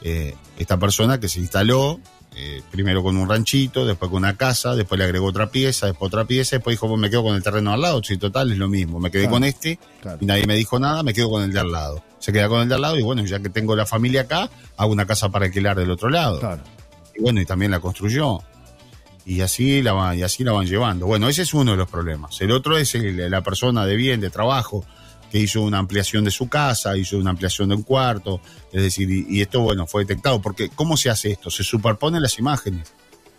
eh, 0.00 0.34
esta 0.58 0.78
persona 0.78 1.20
que 1.20 1.28
se 1.28 1.38
instaló. 1.40 2.00
eh, 2.38 2.60
primero 2.70 3.02
con 3.02 3.16
un 3.16 3.26
ranchito, 3.30 3.86
después 3.86 4.10
con 4.10 4.18
una 4.18 4.36
casa, 4.36 4.74
después 4.74 4.98
le 4.98 5.04
agregó 5.04 5.24
otra 5.26 5.50
pieza, 5.50 5.86
después 5.86 6.08
otra 6.08 6.26
pieza, 6.26 6.56
después 6.56 6.74
dijo, 6.74 6.86
"Pues 6.86 7.00
me 7.00 7.08
quedo 7.08 7.22
con 7.22 7.34
el 7.34 7.42
terreno 7.42 7.72
al 7.72 7.80
lado, 7.80 8.02
si 8.04 8.18
total 8.18 8.52
es 8.52 8.58
lo 8.58 8.68
mismo, 8.68 9.00
me 9.00 9.10
quedé 9.10 9.22
Claro. 9.22 9.36
con 9.36 9.44
este, 9.44 9.78
Claro. 10.02 10.18
y 10.20 10.26
nadie 10.26 10.46
me 10.46 10.54
dijo 10.54 10.78
nada, 10.78 11.02
me 11.02 11.14
quedo 11.14 11.30
con 11.30 11.42
el 11.44 11.50
de 11.52 11.60
al 11.60 11.72
lado. 11.72 12.02
Se 12.18 12.34
queda 12.34 12.48
con 12.50 12.60
el 12.60 12.68
de 12.68 12.74
al 12.74 12.82
lado 12.82 12.98
y 12.98 13.02
bueno, 13.02 13.24
ya 13.24 13.38
que 13.40 13.48
tengo 13.48 13.74
la 13.74 13.86
familia 13.86 14.22
acá, 14.22 14.50
hago 14.76 14.92
una 14.92 15.06
casa 15.06 15.30
para 15.30 15.46
alquilar 15.46 15.78
del 15.78 15.90
otro 15.90 16.10
lado. 16.10 16.38
Claro. 16.40 16.62
Y 17.16 17.22
bueno, 17.22 17.40
y 17.40 17.46
también 17.46 17.70
la 17.70 17.80
construyó. 17.80 18.40
Y 19.24 19.40
así 19.40 19.80
la 19.80 19.94
van, 19.94 20.18
y 20.18 20.22
así 20.22 20.44
la 20.44 20.52
van 20.52 20.66
llevando. 20.66 21.06
Bueno, 21.06 21.30
ese 21.30 21.40
es 21.40 21.54
uno 21.54 21.70
de 21.70 21.78
los 21.78 21.88
problemas. 21.88 22.38
El 22.42 22.50
otro 22.52 22.76
es 22.76 22.94
el- 22.96 23.30
la 23.30 23.40
persona 23.42 23.86
de 23.86 23.96
bien, 23.96 24.20
de 24.20 24.28
trabajo, 24.28 24.84
que 25.30 25.38
hizo 25.38 25.62
una 25.62 25.78
ampliación 25.78 26.24
de 26.24 26.30
su 26.30 26.48
casa, 26.48 26.96
hizo 26.96 27.18
una 27.18 27.30
ampliación 27.30 27.68
de 27.68 27.74
un 27.74 27.82
cuarto. 27.82 28.40
Es 28.72 28.82
decir, 28.82 29.10
y, 29.10 29.26
y 29.28 29.40
esto, 29.42 29.60
bueno, 29.60 29.86
fue 29.86 30.04
detectado. 30.04 30.40
Porque, 30.40 30.68
¿cómo 30.68 30.96
se 30.96 31.10
hace 31.10 31.32
esto? 31.32 31.50
Se 31.50 31.64
superponen 31.64 32.22
las 32.22 32.38
imágenes. 32.38 32.92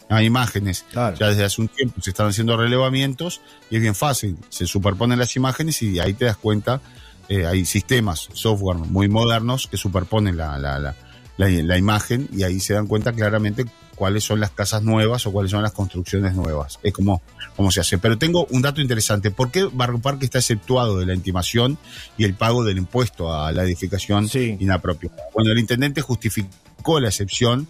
Hay 0.10 0.26
imágenes. 0.26 0.86
Claro. 0.92 1.18
Ya 1.18 1.28
desde 1.28 1.44
hace 1.44 1.62
un 1.62 1.68
tiempo 1.68 2.02
se 2.02 2.12
están 2.12 2.28
haciendo 2.28 2.56
relevamientos 2.56 3.42
y 3.70 3.76
es 3.76 3.82
bien 3.82 3.96
fácil. 3.96 4.38
Se 4.50 4.66
superponen 4.66 5.20
las 5.20 5.36
imágenes 5.36 5.82
y 5.82 6.00
ahí 6.00 6.14
te 6.14 6.26
das 6.26 6.38
cuenta. 6.38 6.82
eh, 7.30 7.46
hay 7.46 7.66
sistemas, 7.66 8.30
software 8.34 8.78
muy 8.78 9.10
modernos 9.10 9.68
que 9.68 9.78
superponen 9.78 10.38
la, 10.38 10.58
la, 10.58 10.80
la, 10.80 10.96
la, 11.38 11.50
la 11.50 11.78
imagen 11.78 12.30
y 12.34 12.44
ahí 12.44 12.60
se 12.60 12.74
dan 12.74 12.88
cuenta 12.88 13.12
claramente 13.14 13.66
cuáles 13.98 14.24
son 14.24 14.40
las 14.40 14.52
casas 14.52 14.84
nuevas 14.84 15.26
o 15.26 15.32
cuáles 15.32 15.52
son 15.52 15.64
las 15.64 15.72
construcciones 15.74 16.36
nuevas. 16.36 16.80
Es 16.84 16.94
como, 16.94 17.22
como 17.56 17.72
se 17.72 17.82
hace. 17.82 17.98
Pero 17.98 18.18
tengo 18.18 18.46
un 18.52 18.62
dato 18.62 18.80
interesante. 18.80 19.32
¿Por 19.32 19.50
qué 19.52 19.68
Barrio 19.74 20.00
Parque 20.00 20.24
está 20.26 20.38
exceptuado 20.38 21.00
de 21.00 21.08
la 21.08 21.16
intimación 21.16 21.78
y 22.18 22.24
el 22.24 22.36
pago 22.36 22.64
del 22.64 22.78
impuesto 22.78 23.34
a 23.34 23.52
la 23.52 23.64
edificación 23.64 24.30
Sí. 24.30 24.56
inapropiada? 24.60 25.18
Bueno, 25.34 25.52
el 25.52 25.58
intendente 25.58 26.02
justificó 26.02 27.00
la 27.00 27.08
excepción 27.10 27.68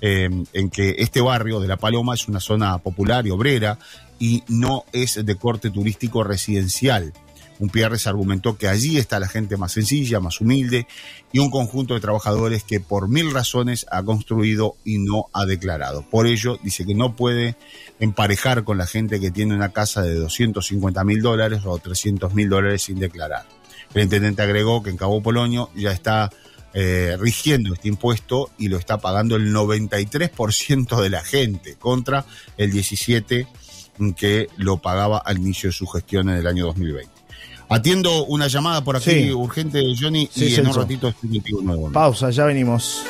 eh, 0.00 0.28
en 0.52 0.70
que 0.70 0.96
este 0.98 1.20
barrio 1.20 1.60
de 1.60 1.68
La 1.68 1.76
Paloma 1.76 2.14
es 2.14 2.26
una 2.28 2.40
zona 2.40 2.78
popular 2.78 3.26
y 3.26 3.30
obrera 3.30 3.78
y 4.18 4.42
no 4.48 4.84
es 4.92 5.24
de 5.24 5.34
corte 5.36 5.70
turístico 5.70 6.24
residencial. 6.24 7.12
Un 7.58 7.70
Pierres 7.70 8.06
argumentó 8.06 8.58
que 8.58 8.68
allí 8.68 8.98
está 8.98 9.18
la 9.18 9.28
gente 9.28 9.56
más 9.56 9.72
sencilla, 9.72 10.20
más 10.20 10.40
humilde 10.40 10.86
y 11.32 11.38
un 11.38 11.50
conjunto 11.50 11.94
de 11.94 12.00
trabajadores 12.00 12.64
que 12.64 12.80
por 12.80 13.08
mil 13.08 13.32
razones 13.32 13.86
ha 13.90 14.02
construido 14.02 14.76
y 14.84 14.98
no 14.98 15.26
ha 15.32 15.46
declarado. 15.46 16.02
Por 16.02 16.26
ello, 16.26 16.58
dice 16.62 16.84
que 16.84 16.94
no 16.94 17.16
puede 17.16 17.56
emparejar 17.98 18.64
con 18.64 18.78
la 18.78 18.86
gente 18.86 19.20
que 19.20 19.30
tiene 19.30 19.54
una 19.54 19.72
casa 19.72 20.02
de 20.02 20.14
250 20.14 21.02
mil 21.04 21.22
dólares 21.22 21.62
o 21.64 21.78
300 21.78 22.34
mil 22.34 22.48
dólares 22.48 22.82
sin 22.82 22.98
declarar. 22.98 23.46
El 23.94 24.02
intendente 24.02 24.42
agregó 24.42 24.82
que 24.82 24.90
en 24.90 24.96
Cabo 24.96 25.22
Polonio 25.22 25.70
ya 25.74 25.92
está 25.92 26.30
eh, 26.74 27.16
rigiendo 27.18 27.72
este 27.72 27.88
impuesto 27.88 28.50
y 28.58 28.68
lo 28.68 28.76
está 28.76 28.98
pagando 28.98 29.36
el 29.36 29.54
93% 29.54 31.00
de 31.00 31.10
la 31.10 31.22
gente 31.22 31.76
contra 31.76 32.26
el 32.58 32.70
17% 32.72 33.46
que 34.14 34.48
lo 34.58 34.76
pagaba 34.76 35.16
al 35.16 35.38
inicio 35.38 35.70
de 35.70 35.72
su 35.72 35.86
gestión 35.86 36.28
en 36.28 36.36
el 36.36 36.46
año 36.46 36.66
2020. 36.66 37.25
Atiendo 37.68 38.24
una 38.26 38.46
llamada 38.46 38.82
por 38.84 38.96
aquí 38.96 39.10
Sí. 39.10 39.32
urgente, 39.32 39.82
Johnny, 40.00 40.28
Sí, 40.32 40.46
y 40.46 40.54
en 40.54 40.68
un 40.68 40.74
ratito 40.74 41.08
estoy 41.08 41.30
contigo 41.30 41.62
nuevo. 41.62 41.90
Pausa, 41.90 42.30
ya 42.30 42.44
venimos. 42.44 43.02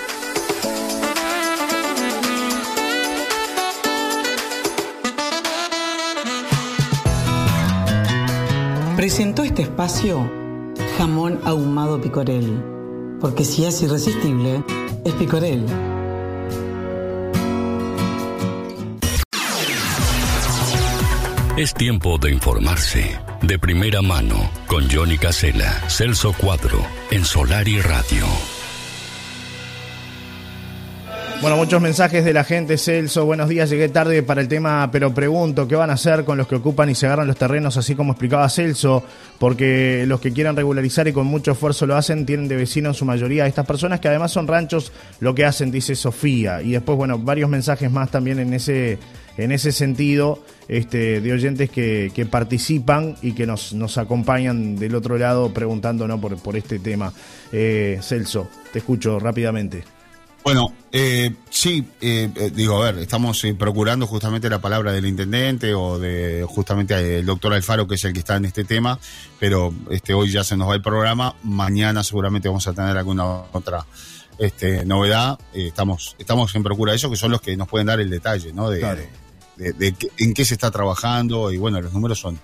Presentó 8.97 9.43
este 9.43 9.63
espacio 9.63 10.31
Jamón 10.97 11.41
Ahumado 11.45 12.01
Picorel. 12.01 12.63
Porque 13.21 13.45
si 13.45 13.65
es 13.65 13.83
irresistible, 13.83 14.63
es 15.05 15.13
Picorel. 15.15 15.65
Es 21.57 21.73
tiempo 21.73 22.19
de 22.19 22.33
informarse. 22.33 23.19
De 23.43 23.59
primera 23.59 24.03
mano, 24.03 24.51
con 24.67 24.91
Johnny 24.91 25.19
Casela, 25.19 25.83
Celso 25.89 26.33
Cuadro, 26.33 26.85
en 27.11 27.25
Solar 27.25 27.69
y 27.69 27.81
Radio. 27.81 28.27
Bueno, 31.43 31.59
muchos 31.59 31.83
mensajes 31.83 32.25
de 32.25 32.33
la 32.33 32.45
gente, 32.45 32.79
Celso. 32.79 33.27
Buenos 33.27 33.49
días, 33.49 33.69
llegué 33.69 33.89
tarde 33.91 34.23
para 34.23 34.41
el 34.41 34.49
tema, 34.49 34.89
pero 34.91 35.15
pregunto, 35.15 35.69
¿qué 35.69 35.77
van 35.77 35.91
a 35.91 35.93
hacer 35.93 36.25
con 36.25 36.39
los 36.39 36.49
que 36.49 36.57
ocupan 36.57 36.89
y 36.89 36.95
se 36.95 37.07
agarran 37.07 37.27
los 37.27 37.37
terrenos, 37.37 37.77
así 37.77 37.95
como 37.95 38.13
explicaba 38.13 38.49
Celso? 38.49 39.05
Porque 39.39 40.05
los 40.09 40.21
que 40.21 40.33
quieran 40.33 40.57
regularizar 40.57 41.07
y 41.07 41.13
con 41.13 41.27
mucho 41.27 41.53
esfuerzo 41.53 41.87
lo 41.87 41.95
hacen, 41.95 42.27
tienen 42.27 42.49
de 42.49 42.57
vecino 42.57 42.89
en 42.89 42.95
su 42.95 43.05
mayoría 43.05 43.45
a 43.45 43.47
estas 43.47 43.67
personas 43.67 44.01
que 44.01 44.09
además 44.09 44.33
son 44.33 44.49
ranchos, 44.49 44.93
lo 45.21 45.35
que 45.35 45.45
hacen, 45.45 45.71
dice 45.71 45.95
Sofía. 45.95 46.63
Y 46.63 46.73
después, 46.73 46.97
bueno, 46.97 47.19
varios 47.19 47.51
mensajes 47.51 47.91
más 47.93 48.11
también 48.11 48.41
en 48.41 48.55
ese, 48.55 48.99
en 49.37 49.53
ese 49.53 49.73
sentido, 49.73 50.43
este, 50.69 51.21
de 51.21 51.33
oyentes 51.33 51.71
que, 51.71 52.11
que 52.15 52.27
participan 52.27 53.15
y 53.23 53.33
que 53.33 53.47
nos, 53.47 53.73
nos 53.75 53.99
acompañan 53.99 54.77
del 54.77 54.95
otro 54.95 55.19
lado 55.19 55.53
preguntándonos 55.53 56.19
por, 56.19 56.37
por 56.39 56.57
este 56.57 56.79
tema. 56.79 57.13
Eh, 57.53 58.01
Celso, 58.03 58.49
te 58.73 58.79
escucho 58.79 59.21
rápidamente. 59.21 59.96
Bueno, 60.47 60.73
eh, 60.93 61.35
sí, 61.51 61.85
eh, 62.01 62.31
eh, 62.37 62.53
digo, 62.55 62.81
a 62.81 62.93
ver, 62.93 63.01
estamos 63.03 63.43
eh, 63.43 63.53
procurando 63.55 64.07
justamente 64.07 64.49
la 64.49 64.61
palabra 64.61 64.93
del 64.93 65.05
intendente 65.07 65.75
o 65.75 65.99
de 65.99 66.47
justamente 66.49 67.19
el 67.19 67.27
doctor 67.27 67.53
Alfaro, 67.53 67.89
que 67.89 67.97
es 67.97 68.05
el 68.05 68.13
que 68.13 68.21
está 68.21 68.37
en 68.37 68.45
este 68.45 68.63
tema, 68.63 68.97
pero 69.41 69.75
este 69.91 70.15
hoy 70.15 70.31
ya 70.31 70.45
se 70.45 70.57
nos 70.57 70.69
va 70.69 70.77
el 70.77 70.83
programa, 70.83 71.35
mañana 71.43 72.05
seguramente 72.05 72.47
vamos 72.47 72.65
a 72.69 72.73
tener 72.75 72.97
alguna 72.97 73.25
otra 73.53 73.85
este, 74.39 74.85
novedad. 74.85 75.37
Eh, 75.53 75.67
estamos, 75.67 76.15
estamos 76.17 76.55
en 76.55 76.63
procura 76.63 76.93
de 76.93 76.99
eso, 76.99 77.11
que 77.11 77.17
son 77.17 77.33
los 77.33 77.41
que 77.41 77.57
nos 77.57 77.67
pueden 77.67 77.89
dar 77.89 77.99
el 77.99 78.09
detalle, 78.09 78.53
¿no? 78.53 78.71
De, 78.71 78.79
Claro. 78.79 79.03
de- 79.57 79.95
en 80.19 80.33
qué 80.33 80.45
se 80.45 80.55
está 80.55 80.71
trabajando 80.71 81.51
y 81.51 81.57
bueno, 81.57 81.81
los 81.81 81.93
números 81.93 82.21
son 82.21 82.39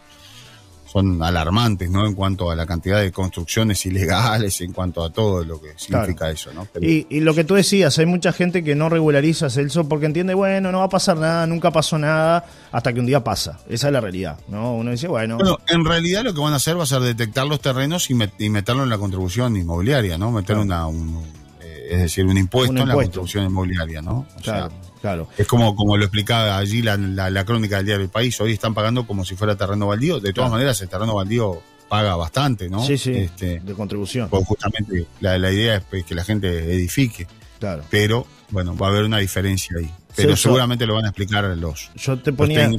son 0.92 1.22
alarmantes, 1.22 1.90
¿no? 1.90 2.06
En 2.06 2.14
cuanto 2.14 2.50
a 2.50 2.54
la 2.56 2.66
cantidad 2.66 3.00
de 3.00 3.10
construcciones 3.12 3.86
ilegales, 3.86 4.60
en 4.60 4.72
cuanto 4.74 5.02
a 5.02 5.10
todo 5.10 5.42
lo 5.44 5.58
que 5.60 5.68
significa 5.76 6.30
eso, 6.30 6.52
¿no? 6.52 6.66
Pero- 6.70 6.84
Y, 6.86 7.06
y 7.08 7.20
lo 7.20 7.34
que 7.34 7.44
tú 7.44 7.54
decías, 7.54 7.98
hay 7.98 8.04
mucha 8.04 8.32
gente 8.32 8.62
que 8.62 8.74
no 8.74 8.88
regulariza 8.90 9.48
Celso 9.48 9.88
porque 9.88 10.04
entiende, 10.06 10.34
bueno, 10.34 10.70
no 10.70 10.80
va 10.80 10.84
a 10.84 10.88
pasar 10.90 11.16
nada, 11.16 11.46
nunca 11.46 11.70
pasó 11.70 11.96
nada, 11.98 12.44
hasta 12.70 12.92
que 12.92 13.00
un 13.00 13.06
día 13.06 13.24
pasa. 13.24 13.58
Esa 13.68 13.86
es 13.86 13.92
la 13.92 14.00
realidad, 14.02 14.38
¿no? 14.48 14.74
Uno 14.74 14.90
dice, 14.90 15.08
bueno, 15.08 15.36
Bueno, 15.36 15.58
en 15.68 15.84
realidad 15.84 16.24
lo 16.24 16.34
que 16.34 16.40
van 16.40 16.52
a 16.52 16.56
hacer 16.56 16.78
va 16.78 16.82
a 16.82 16.86
ser 16.86 17.00
detectar 17.00 17.46
los 17.46 17.60
terrenos 17.60 18.10
y, 18.10 18.14
met- 18.14 18.32
y 18.38 18.50
meterlo 18.50 18.82
en 18.82 18.90
la 18.90 18.98
contribución 18.98 19.56
inmobiliaria, 19.56 20.18
¿no? 20.18 20.30
Meter 20.30 20.56
Claro. 20.56 20.62
una, 20.62 20.86
un- 20.88 21.41
es 21.90 21.98
decir, 22.02 22.24
un 22.26 22.36
impuesto, 22.38 22.72
Un 22.72 22.78
en 22.78 22.88
la 22.88 22.94
construcción 22.94 23.44
inmobiliaria, 23.44 24.02
¿no? 24.02 24.26
O 24.38 24.42
sea, 24.42 24.68
Claro, 24.68 24.72
claro. 25.00 25.28
es 25.36 25.46
como, 25.46 25.74
como 25.76 25.96
lo 25.96 26.04
explicaba 26.04 26.56
allí 26.58 26.82
la, 26.82 26.96
la, 26.96 27.30
la 27.30 27.44
crónica 27.44 27.76
del 27.78 27.86
diario 27.86 28.02
del 28.02 28.10
país, 28.10 28.40
hoy 28.40 28.52
están 28.52 28.74
pagando 28.74 29.06
como 29.06 29.24
si 29.24 29.34
fuera 29.36 29.56
terreno 29.56 29.86
baldío, 29.88 30.16
de 30.20 30.32
todas 30.32 30.48
Claro. 30.48 30.50
maneras 30.52 30.80
el 30.80 30.88
terreno 30.88 31.14
baldío 31.14 31.60
paga 31.88 32.16
bastante, 32.16 32.68
¿no? 32.70 32.84
Sí, 32.86 32.96
sí, 32.96 33.12
Este, 33.12 33.60
de 33.60 33.74
contribución. 33.74 34.28
pues 34.30 34.46
justamente 34.46 35.06
la, 35.20 35.36
la 35.38 35.50
idea 35.52 35.76
es 35.76 35.82
pues, 35.90 36.04
que 36.04 36.14
la 36.14 36.24
gente 36.24 36.48
edifique, 36.74 37.26
Claro. 37.60 37.84
pero 37.90 38.26
bueno, 38.50 38.76
va 38.76 38.86
a 38.88 38.90
haber 38.90 39.04
una 39.04 39.18
diferencia 39.18 39.76
ahí. 39.78 39.90
Pero 40.16 40.36
seguramente 40.36 40.86
lo 40.86 40.94
van 40.94 41.04
a 41.06 41.08
explicar 41.08 41.44
los, 41.56 41.90
Yo 41.96 42.18
te 42.18 42.32
ponía, 42.32 42.70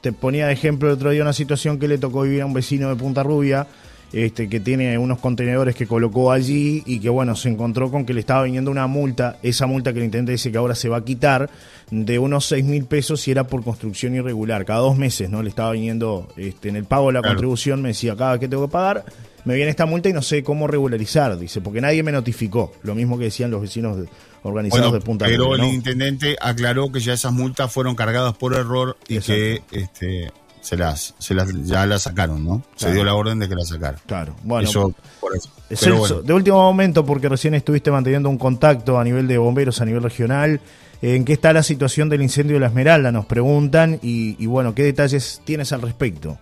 te 0.00 0.12
ponía 0.12 0.46
de 0.48 0.52
ejemplo 0.52 0.88
el 0.88 0.94
otro 0.94 1.10
día 1.10 1.22
una 1.22 1.32
situación 1.32 1.78
que 1.78 1.86
le 1.88 1.98
tocó 1.98 2.22
vivir 2.22 2.42
a 2.42 2.46
un 2.46 2.52
vecino 2.52 2.88
de 2.88 2.96
Punta 2.96 3.22
Rubia, 3.22 3.66
este, 4.12 4.48
que 4.48 4.58
tiene 4.60 4.98
unos 4.98 5.18
contenedores 5.20 5.74
que 5.76 5.86
colocó 5.86 6.32
allí 6.32 6.82
y 6.86 6.98
que 7.00 7.08
bueno, 7.08 7.36
se 7.36 7.48
encontró 7.48 7.90
con 7.90 8.04
que 8.04 8.12
le 8.14 8.20
estaba 8.20 8.42
viniendo 8.42 8.70
una 8.70 8.86
multa, 8.86 9.38
esa 9.42 9.66
multa 9.66 9.92
que 9.92 9.98
el 10.00 10.06
intendente 10.06 10.32
dice 10.32 10.50
que 10.50 10.58
ahora 10.58 10.74
se 10.74 10.88
va 10.88 10.98
a 10.98 11.04
quitar, 11.04 11.48
de 11.90 12.18
unos 12.18 12.46
6 12.46 12.64
mil 12.64 12.84
pesos 12.84 13.20
si 13.20 13.30
era 13.30 13.44
por 13.46 13.62
construcción 13.64 14.14
irregular, 14.14 14.64
cada 14.64 14.80
dos 14.80 14.96
meses, 14.96 15.28
¿no? 15.30 15.42
Le 15.42 15.48
estaba 15.48 15.72
viniendo, 15.72 16.28
este, 16.36 16.68
en 16.68 16.76
el 16.76 16.84
pago 16.84 17.08
de 17.08 17.14
la 17.14 17.20
Claro. 17.20 17.34
contribución, 17.36 17.82
me 17.82 17.88
decía, 17.90 18.16
cada 18.16 18.32
vez 18.32 18.40
que 18.40 18.48
tengo 18.48 18.66
que 18.68 18.72
pagar, 18.72 19.04
me 19.44 19.54
viene 19.54 19.70
esta 19.70 19.86
multa 19.86 20.08
y 20.08 20.12
no 20.12 20.22
sé 20.22 20.42
cómo 20.42 20.66
regularizar, 20.66 21.38
dice, 21.38 21.60
porque 21.60 21.80
nadie 21.80 22.02
me 22.02 22.12
notificó, 22.12 22.72
lo 22.82 22.94
mismo 22.94 23.16
que 23.18 23.24
decían 23.24 23.50
los 23.50 23.60
vecinos 23.62 23.96
de- 23.96 24.08
organizados 24.42 24.86
Bueno, 24.86 24.98
de 24.98 25.04
Punta 25.04 25.26
pero 25.26 25.54
el 25.54 25.64
intendente 25.64 26.34
aclaró 26.40 26.90
que 26.90 27.00
ya 27.00 27.12
esas 27.12 27.32
multas 27.32 27.70
fueron 27.72 27.94
cargadas 27.94 28.34
por 28.34 28.54
error 28.54 28.96
y 29.06 29.16
Exacto. 29.16 29.34
que 29.70 29.80
este, 29.82 30.30
se 30.60 30.76
las, 30.76 31.14
se 31.18 31.34
las, 31.34 31.52
ya 31.64 31.86
las 31.86 32.02
sacaron, 32.02 32.44
¿no? 32.44 32.62
Se 32.76 32.92
dio 32.92 33.04
la 33.04 33.14
orden 33.14 33.38
de 33.38 33.48
que 33.48 33.54
las 33.54 33.68
sacaran. 33.68 34.00
Claro, 34.06 34.36
bueno, 34.42 34.68
eso, 34.68 34.94
por 35.20 35.36
eso. 35.36 35.50
Pero 35.68 35.80
Celso, 35.80 35.98
bueno, 35.98 36.22
de 36.22 36.32
último 36.32 36.62
momento, 36.62 37.04
porque 37.04 37.28
recién 37.28 37.54
estuviste 37.54 37.90
manteniendo 37.90 38.28
un 38.28 38.38
contacto 38.38 38.98
a 38.98 39.04
nivel 39.04 39.26
de 39.28 39.38
bomberos, 39.38 39.80
a 39.80 39.84
nivel 39.84 40.02
regional, 40.02 40.60
¿en 41.02 41.24
qué 41.24 41.32
está 41.32 41.52
la 41.52 41.62
situación 41.62 42.08
del 42.08 42.22
incendio 42.22 42.54
de 42.54 42.60
la 42.60 42.66
Esmeralda? 42.66 43.12
Nos 43.12 43.26
preguntan 43.26 43.98
y, 44.02 44.36
y 44.42 44.46
bueno, 44.46 44.74
¿qué 44.74 44.82
detalles 44.82 45.40
tienes 45.44 45.72
al 45.72 45.82
respecto? 45.82 46.38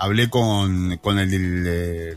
hablé 0.00 0.30
con, 0.30 0.96
con 1.02 1.18
el, 1.18 1.32
el, 1.32 1.64
eh, 1.66 2.14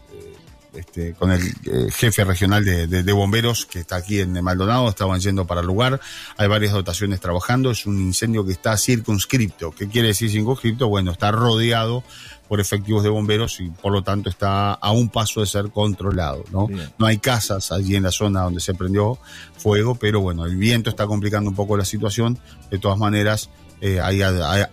este, 0.75 1.13
con 1.13 1.31
el 1.31 1.41
eh, 1.65 1.88
jefe 1.91 2.23
regional 2.23 2.63
de, 2.65 2.88
de- 2.88 3.03
de 3.03 3.13
bomberos 3.13 3.65
que 3.65 3.79
está 3.79 3.97
aquí 3.97 4.19
en 4.19 4.33
Maldonado, 4.43 4.89
estaban 4.89 5.19
yendo 5.19 5.45
para 5.45 5.62
el 5.62 5.67
lugar, 5.67 5.99
hay 6.38 6.47
varias 6.47 6.73
dotaciones 6.73 7.19
trabajando, 7.19 7.71
es 7.71 7.86
un 7.86 7.99
incendio 7.99 8.45
que 8.45 8.51
está 8.53 8.75
circunscripto. 8.77 9.71
¿Qué 9.71 9.88
quiere 9.88 10.09
decir 10.09 10.29
circunscripto? 10.31 10.88
Bueno, 10.88 11.12
está 11.12 11.31
rodeado 11.31 12.03
por 12.47 12.59
efectivos 12.59 13.03
de 13.03 13.09
bomberos 13.09 13.59
y 13.62 13.69
por 13.69 13.91
lo 13.93 14.03
tanto 14.03 14.29
está 14.29 14.73
a 14.73 14.91
un 14.91 15.09
paso 15.09 15.39
de 15.39 15.47
ser 15.47 15.71
controlado, 15.71 16.43
¿no? 16.51 16.67
Bien. 16.67 16.89
No 16.99 17.05
hay 17.05 17.17
casas 17.17 17.71
allí 17.71 17.95
en 17.95 18.03
la 18.03 18.12
zona 18.12 18.41
donde 18.41 18.59
se 18.59 18.73
prendió 18.73 19.17
fuego, 19.57 19.95
pero 19.95 20.19
bueno, 20.21 20.45
el 20.45 20.55
viento 20.57 20.89
está 20.89 21.07
complicando 21.07 21.49
un 21.49 21.55
poco 21.55 21.77
la 21.77 21.86
situación. 21.86 22.38
De 22.69 22.77
todas 22.79 22.97
maneras, 22.97 23.49
eh, 23.85 23.99
hay, 24.01 24.21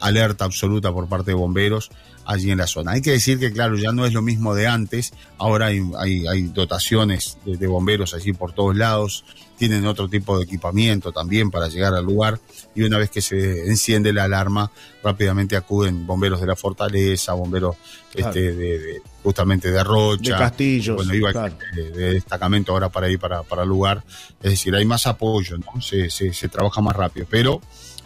alerta 0.01 0.45
absoluta 0.45 0.93
por 0.93 1.09
parte 1.09 1.33
de 1.33 1.35
bomberos 1.35 1.91
allí 2.25 2.53
en 2.53 2.59
la 2.59 2.69
zona. 2.69 2.93
Hay 2.93 3.03
que 3.03 3.11
decir 3.11 3.41
que, 3.41 3.53
claro, 3.53 3.77
ya 3.77 3.91
no 3.91 4.07
es 4.07 4.13
lo 4.13 4.23
mismo 4.23 4.55
de 4.55 4.69
antes. 4.69 5.13
Ahora 5.37 5.67
hay, 5.67 5.81
hay, 5.99 6.27
hay 6.29 6.43
dotaciones 6.45 7.39
de, 7.45 7.57
de 7.57 7.67
bomberos 7.67 8.15
allí 8.15 8.33
por 8.33 8.53
todos 8.53 8.77
lados. 8.77 9.25
Tienen 9.59 9.85
otro 9.85 10.09
tipo 10.09 10.39
de 10.39 10.45
equipamiento 10.45 11.11
también 11.13 11.51
para 11.51 11.67
llegar 11.69 11.93
al 11.95 12.05
lugar. 12.05 12.39
Y 12.75 12.83
una 12.85 12.99
vez 12.99 13.11
que 13.11 13.21
se 13.21 13.67
enciende 13.69 14.13
la 14.13 14.25
alarma, 14.25 14.71
rápidamente 15.03 15.57
acuden 15.57 16.07
bomberos 16.07 16.41
de 16.41 16.47
la 16.47 16.55
fortaleza, 16.57 17.33
bomberos 17.35 17.75
Claro. 18.13 18.29
este, 18.29 18.53
de, 18.55 18.79
de- 18.79 19.03
justamente 19.23 19.71
de 19.71 19.85
Rocha. 19.85 20.33
De 20.35 20.39
Castillos, 20.39 20.97
Bueno, 20.97 21.15
iba 21.15 21.31
claro. 21.33 21.55
de, 21.75 21.91
de 21.91 22.15
destacamento 22.15 22.73
ahora 22.73 22.89
para 22.89 23.09
ir 23.09 23.19
para, 23.19 23.43
para 23.45 23.63
el 23.63 23.69
lugar. 23.69 24.03
Es 24.43 24.51
decir, 24.51 24.75
hay 24.75 24.85
más 24.85 25.07
apoyo, 25.07 25.59
¿no? 25.59 25.81
Se, 25.81 26.11
se, 26.11 26.33
se 26.33 26.49
trabaja 26.49 26.81
más 26.81 26.95
rápido. 26.97 27.27
Pero 27.31 27.61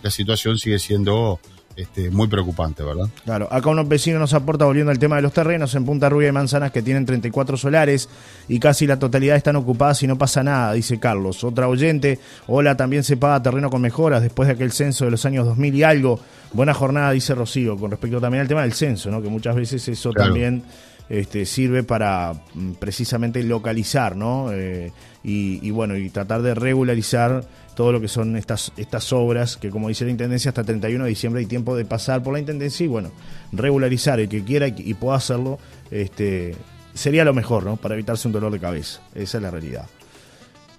la 0.04 0.10
situación 0.10 0.58
sigue 0.58 0.78
siendo 0.78 1.40
este, 1.76 2.10
muy 2.10 2.28
preocupante, 2.28 2.82
¿verdad? 2.84 3.06
Claro, 3.24 3.48
acá 3.50 3.70
unos 3.70 3.88
vecinos 3.88 4.20
nos 4.20 4.34
aporta 4.34 4.66
volviendo 4.66 4.92
al 4.92 4.98
tema 4.98 5.16
de 5.16 5.22
los 5.22 5.32
terrenos 5.32 5.74
en 5.74 5.84
Punta 5.86 6.08
Rubia 6.10 6.28
y 6.28 6.32
Manzanas 6.32 6.70
que 6.70 6.82
tienen 6.82 7.06
34 7.06 7.56
solares 7.56 8.08
y 8.46 8.60
casi 8.60 8.86
la 8.86 8.98
totalidad 8.98 9.34
están 9.36 9.56
ocupadas 9.56 10.02
y 10.02 10.06
no 10.06 10.16
pasa 10.18 10.42
nada, 10.42 10.74
dice 10.74 11.00
Carlos. 11.00 11.42
Otra 11.42 11.66
oyente, 11.66 12.20
hola, 12.46 12.76
también 12.76 13.02
se 13.02 13.16
paga 13.16 13.42
terreno 13.42 13.70
con 13.70 13.80
mejoras 13.80 14.22
después 14.22 14.46
de 14.46 14.54
aquel 14.54 14.72
censo 14.72 15.06
de 15.06 15.10
los 15.10 15.24
años 15.24 15.46
2000 15.46 15.74
y 15.74 15.82
algo. 15.82 16.20
Buena 16.52 16.74
jornada, 16.74 17.10
dice 17.10 17.34
Rocío, 17.34 17.76
con 17.76 17.90
respecto 17.90 18.20
también 18.20 18.42
al 18.42 18.48
tema 18.48 18.62
del 18.62 18.74
censo, 18.74 19.10
¿no? 19.10 19.20
Que 19.22 19.28
muchas 19.28 19.56
veces 19.56 19.88
eso 19.88 20.12
Claro. 20.12 20.28
también 20.30 20.62
este, 21.08 21.46
sirve 21.46 21.82
para 21.82 22.34
mm, 22.54 22.72
precisamente 22.72 23.42
localizar, 23.42 24.16
¿no? 24.16 24.52
Eh, 24.52 24.92
y, 25.26 25.70
bueno, 25.70 25.96
y 25.96 26.10
tratar 26.10 26.42
de 26.42 26.54
regularizar 26.54 27.46
todo 27.74 27.92
lo 27.92 28.00
que 28.00 28.08
son 28.08 28.36
estas, 28.36 28.72
estas 28.76 29.10
obras, 29.12 29.56
que 29.56 29.70
como 29.70 29.88
dice 29.88 30.04
la 30.04 30.10
Intendencia, 30.10 30.50
hasta 30.50 30.64
31 30.64 31.02
de 31.02 31.08
diciembre 31.08 31.40
hay 31.40 31.46
tiempo 31.46 31.74
de 31.74 31.86
pasar 31.86 32.22
por 32.22 32.34
la 32.34 32.40
Intendencia 32.40 32.84
y 32.84 32.88
bueno, 32.88 33.10
regularizar 33.50 34.20
el 34.20 34.28
que 34.28 34.44
quiera 34.44 34.68
y, 34.68 34.74
y 34.76 34.92
pueda 34.92 35.16
hacerlo, 35.16 35.58
este, 35.90 36.54
sería 36.92 37.24
lo 37.24 37.32
mejor, 37.32 37.64
¿no? 37.64 37.76
Para 37.76 37.94
evitarse 37.94 38.28
un 38.28 38.32
dolor 38.32 38.52
de 38.52 38.60
cabeza. 38.60 39.00
Esa 39.14 39.38
es 39.38 39.42
la 39.42 39.50
realidad. 39.50 39.86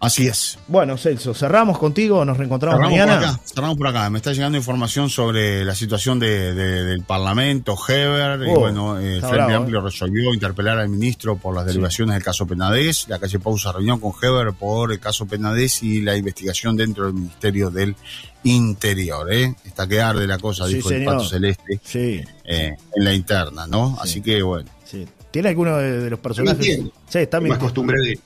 Así 0.06 0.28
es. 0.28 0.58
Bueno, 0.68 0.98
Celso, 0.98 1.34
cerramos 1.34 1.78
contigo, 1.78 2.24
nos 2.26 2.38
reencontramos 2.38 2.78
Cerramos 2.78 2.98
mañana. 3.00 3.20
por 3.20 3.30
acá, 3.30 3.40
cerramos 3.46 3.78
por 3.78 3.88
acá. 3.88 4.10
Me 4.10 4.18
está 4.20 4.34
llegando 4.34 4.58
información 4.58 5.10
sobre 5.10 5.66
la 5.66 5.74
situación 5.76 6.20
de, 6.20 6.54
de- 6.54 6.84
del 6.86 7.04
Parlamento, 7.04 7.76
Heber, 7.88 8.40
y 8.48 8.52
Oh, 8.52 8.60
bueno, 8.60 9.00
eh, 9.00 9.16
el 9.16 9.20
Frente 9.22 9.36
bravo, 9.38 9.56
Amplio 9.56 9.82
resolvió 9.82 10.34
interpelar 10.34 10.78
al 10.80 10.90
ministro 10.90 11.36
por 11.38 11.56
las 11.56 11.66
derivaciones 11.66 12.14
del 12.16 12.24
caso 12.24 12.46
Penadez. 12.48 13.08
La 13.08 13.20
calle 13.20 13.40
Pausa 13.40 13.72
reunión 13.72 14.00
con 14.00 14.12
Heber 14.22 14.54
por 14.54 14.92
el 14.92 15.00
caso 15.00 15.26
Penadez 15.26 15.82
y 15.84 16.02
la 16.02 16.16
investigación 16.16 16.76
dentro 16.78 17.06
del 17.06 17.14
Ministerio 17.16 17.70
del 17.70 17.96
Interior. 18.44 19.32
¿eh? 19.34 19.56
Está 19.66 19.88
que 19.88 20.02
arde 20.02 20.28
la 20.28 20.38
cosa, 20.38 20.68
Sí, 20.68 20.76
dijo 20.76 20.90
el. 20.92 21.04
Pato 21.06 21.24
Celeste, 21.26 21.80
Sí, 21.84 22.22
eh, 22.44 22.76
en 22.96 23.04
la 23.04 23.14
interna, 23.14 23.68
¿no? 23.68 23.98
Así 24.02 24.22
que 24.22 24.42
bueno. 24.42 24.70
sí. 24.84 25.06
¿Tiene 25.32 25.50
alguno 25.50 25.76
de, 25.78 26.00
de 26.00 26.10
los 26.10 26.20
personajes? 26.20 26.66
Sí, 27.10 27.18
está 27.20 27.38
es 27.38 27.44
mintiendo. 27.44 27.60
costumbre 27.60 27.98
de. 28.02 28.20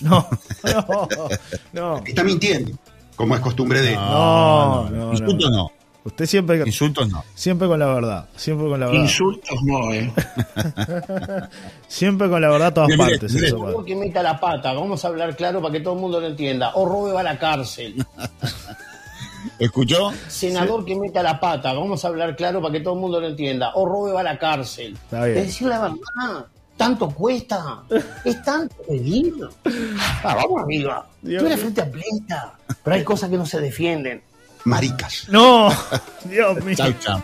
No, 0.00 0.28
no, 0.64 1.08
no. 1.72 1.96
Está 2.04 2.22
mintiendo. 2.24 2.72
Como 3.16 3.34
es 3.34 3.40
costumbre 3.40 3.80
de 3.82 3.90
él. 3.90 3.94
No, 3.96 4.88
no, 4.90 5.12
Insultos 5.12 5.50
no. 5.50 5.70
Usted 6.04 6.24
siempre, 6.26 6.62
Insultos 6.64 7.08
no. 7.10 7.22
siempre 7.34 7.68
con 7.68 7.78
la 7.78 7.86
verdad, 7.86 8.28
siempre 8.36 8.68
con 8.68 8.80
la 8.80 8.86
verdad. 8.86 9.02
Insultos 9.02 9.58
no, 9.64 9.92
¿eh? 9.92 10.10
Siempre 11.88 12.30
con 12.30 12.40
la 12.40 12.48
verdad 12.48 12.68
a 12.68 12.74
todas 12.74 12.88
Mire, 12.88 13.02
mire, 13.04 13.18
partes. 13.18 13.34
mire. 13.34 13.46
eso, 13.48 13.58
favor, 13.58 13.84
que 13.84 13.96
meta 13.96 14.22
la 14.22 14.38
pata, 14.40 14.72
vamos 14.72 15.04
a 15.04 15.08
hablar 15.08 15.36
claro 15.36 15.60
para 15.60 15.72
que 15.72 15.80
todo 15.80 15.94
el 15.94 16.00
mundo 16.00 16.20
lo 16.20 16.26
entienda. 16.28 16.72
O 16.76 16.86
robe 16.86 17.12
va 17.12 17.20
a 17.20 17.24
la 17.24 17.38
cárcel. 17.38 17.96
¿Escuchó? 19.58 20.12
Senador 20.28 20.84
que 20.84 20.94
meta 20.96 21.22
la 21.22 21.38
pata, 21.40 21.72
vamos 21.72 22.04
a 22.04 22.08
hablar 22.08 22.36
claro 22.36 22.62
para 22.62 22.72
que 22.72 22.80
todo 22.80 22.94
el 22.94 23.00
mundo 23.00 23.20
lo 23.20 23.26
entienda. 23.26 23.72
O 23.74 23.84
robe 23.86 24.12
va 24.12 24.20
a 24.20 24.24
la 24.24 24.38
cárcel. 24.38 24.92
Está 24.94 25.24
bien. 25.26 25.38
Es 25.38 25.46
decir 25.46 25.66
la 25.68 25.80
verdad. 25.80 26.46
¿Tanto 26.78 27.10
cuesta? 27.10 27.82
¿Es 28.24 28.42
tanto 28.44 28.76
pedir? 28.88 29.34
Ah, 30.22 30.36
vamos 30.36 30.62
arriba. 30.62 31.06
Dios 31.20 31.42
Tú 31.42 31.46
eres 31.46 31.60
frente 31.60 31.82
amplista, 31.82 32.54
pero 32.84 32.96
hay 32.96 33.02
cosas 33.02 33.28
que 33.28 33.36
no 33.36 33.44
se 33.44 33.60
defienden. 33.60 34.22
Maricas. 34.64 35.26
No, 35.28 35.70
Dios 36.24 36.62
mío. 36.64 36.76
Chau, 36.76 36.92
chau. 37.00 37.22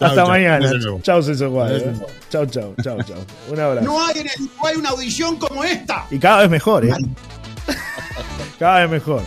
Hasta 0.00 0.14
Chau, 0.14 0.28
mañana. 0.28 0.66
Eh. 0.66 0.74
luego. 0.74 1.00
Chau, 1.02 1.20
chau, 2.46 2.74
chau, 2.82 3.02
chau. 3.02 3.24
Un 3.50 3.60
abrazo. 3.60 3.84
No 3.84 4.06
hay, 4.06 4.20
en 4.20 4.26
el 4.26 4.42
Uruguay 4.42 4.74
una 4.76 4.88
audición 4.90 5.36
como 5.36 5.62
esta. 5.62 6.06
Y 6.10 6.18
cada 6.18 6.40
vez 6.40 6.50
mejor, 6.50 6.86
¿eh? 6.86 6.94
Cada 8.58 8.80
vez 8.80 8.90
mejor. 8.90 9.22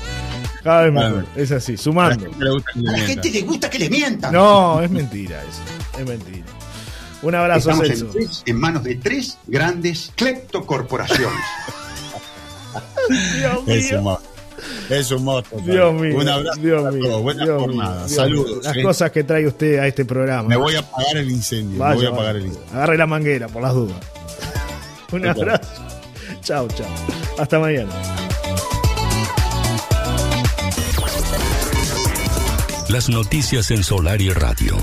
Cada 0.64 0.82
vez 0.84 0.94
mejor. 0.94 1.26
Es 1.36 1.52
así, 1.52 1.78
sumando. 1.78 2.26
A 2.26 2.92
la 2.92 3.00
gente 3.00 3.30
le 3.30 3.42
gusta 3.42 3.70
que 3.70 3.78
le 3.78 3.90
mientan. 3.90 4.34
No, 4.34 4.82
es 4.82 4.90
mentira 4.90 5.40
eso. 5.44 6.00
Es 6.00 6.08
mentira. 6.08 6.46
Un 7.24 7.36
abrazo, 7.36 7.72
Estamos 7.72 7.88
Celso. 7.88 8.06
en, 8.06 8.12
tres- 8.12 8.44
en 8.46 8.60
manos 8.60 8.84
de 8.84 8.96
tres 8.96 9.38
grandes 9.48 10.12
cleptocorporaciones. 10.16 11.40
Dios 13.40 13.66
mío. 13.66 14.20
Es 14.90 15.12
un 15.12 15.24
monstruo. 15.24 15.62
Dios 15.62 15.94
mío. 15.94 16.18
Un 16.18 16.28
abrazo 16.30 16.60
Dios 16.62 16.86
a 16.86 16.92
mío. 16.92 17.04
todos. 17.06 17.22
Buena 17.24 17.44
Dios 17.46 17.62
jornada. 17.62 17.92
mío, 17.96 18.06
Dios 18.08 18.12
Saludos. 18.16 18.52
mío. 18.52 18.62
Las 18.64 18.78
¿eh? 18.78 18.84
cosas 18.84 19.12
que 19.12 19.24
trae 19.24 19.48
usted 19.48 19.80
a 19.80 19.88
este 19.88 20.06
programa. 20.06 20.48
Me 20.50 20.58
voy 20.58 20.76
a 20.76 20.80
apagar 20.80 21.18
el 21.18 21.30
incendio. 21.32 21.80
Vaya, 21.80 21.94
me 21.96 21.98
voy 21.98 22.06
a 22.06 22.10
apagar 22.10 22.36
el 22.38 22.46
incendio. 22.48 22.74
Agarre 22.74 22.98
la 22.98 23.08
manguera 23.08 23.48
por 23.48 23.62
las 23.62 23.74
dudas. 23.74 23.98
Un 25.12 25.26
abrazo. 25.28 25.70
Chao, 26.42 26.68
chao. 26.70 26.88
Hasta 27.40 27.60
mañana. 27.60 27.92
Las 32.90 33.10
noticias 33.10 33.70
en 33.72 33.84
Solar 33.84 34.22
y 34.22 34.32
Radio. 34.32 34.78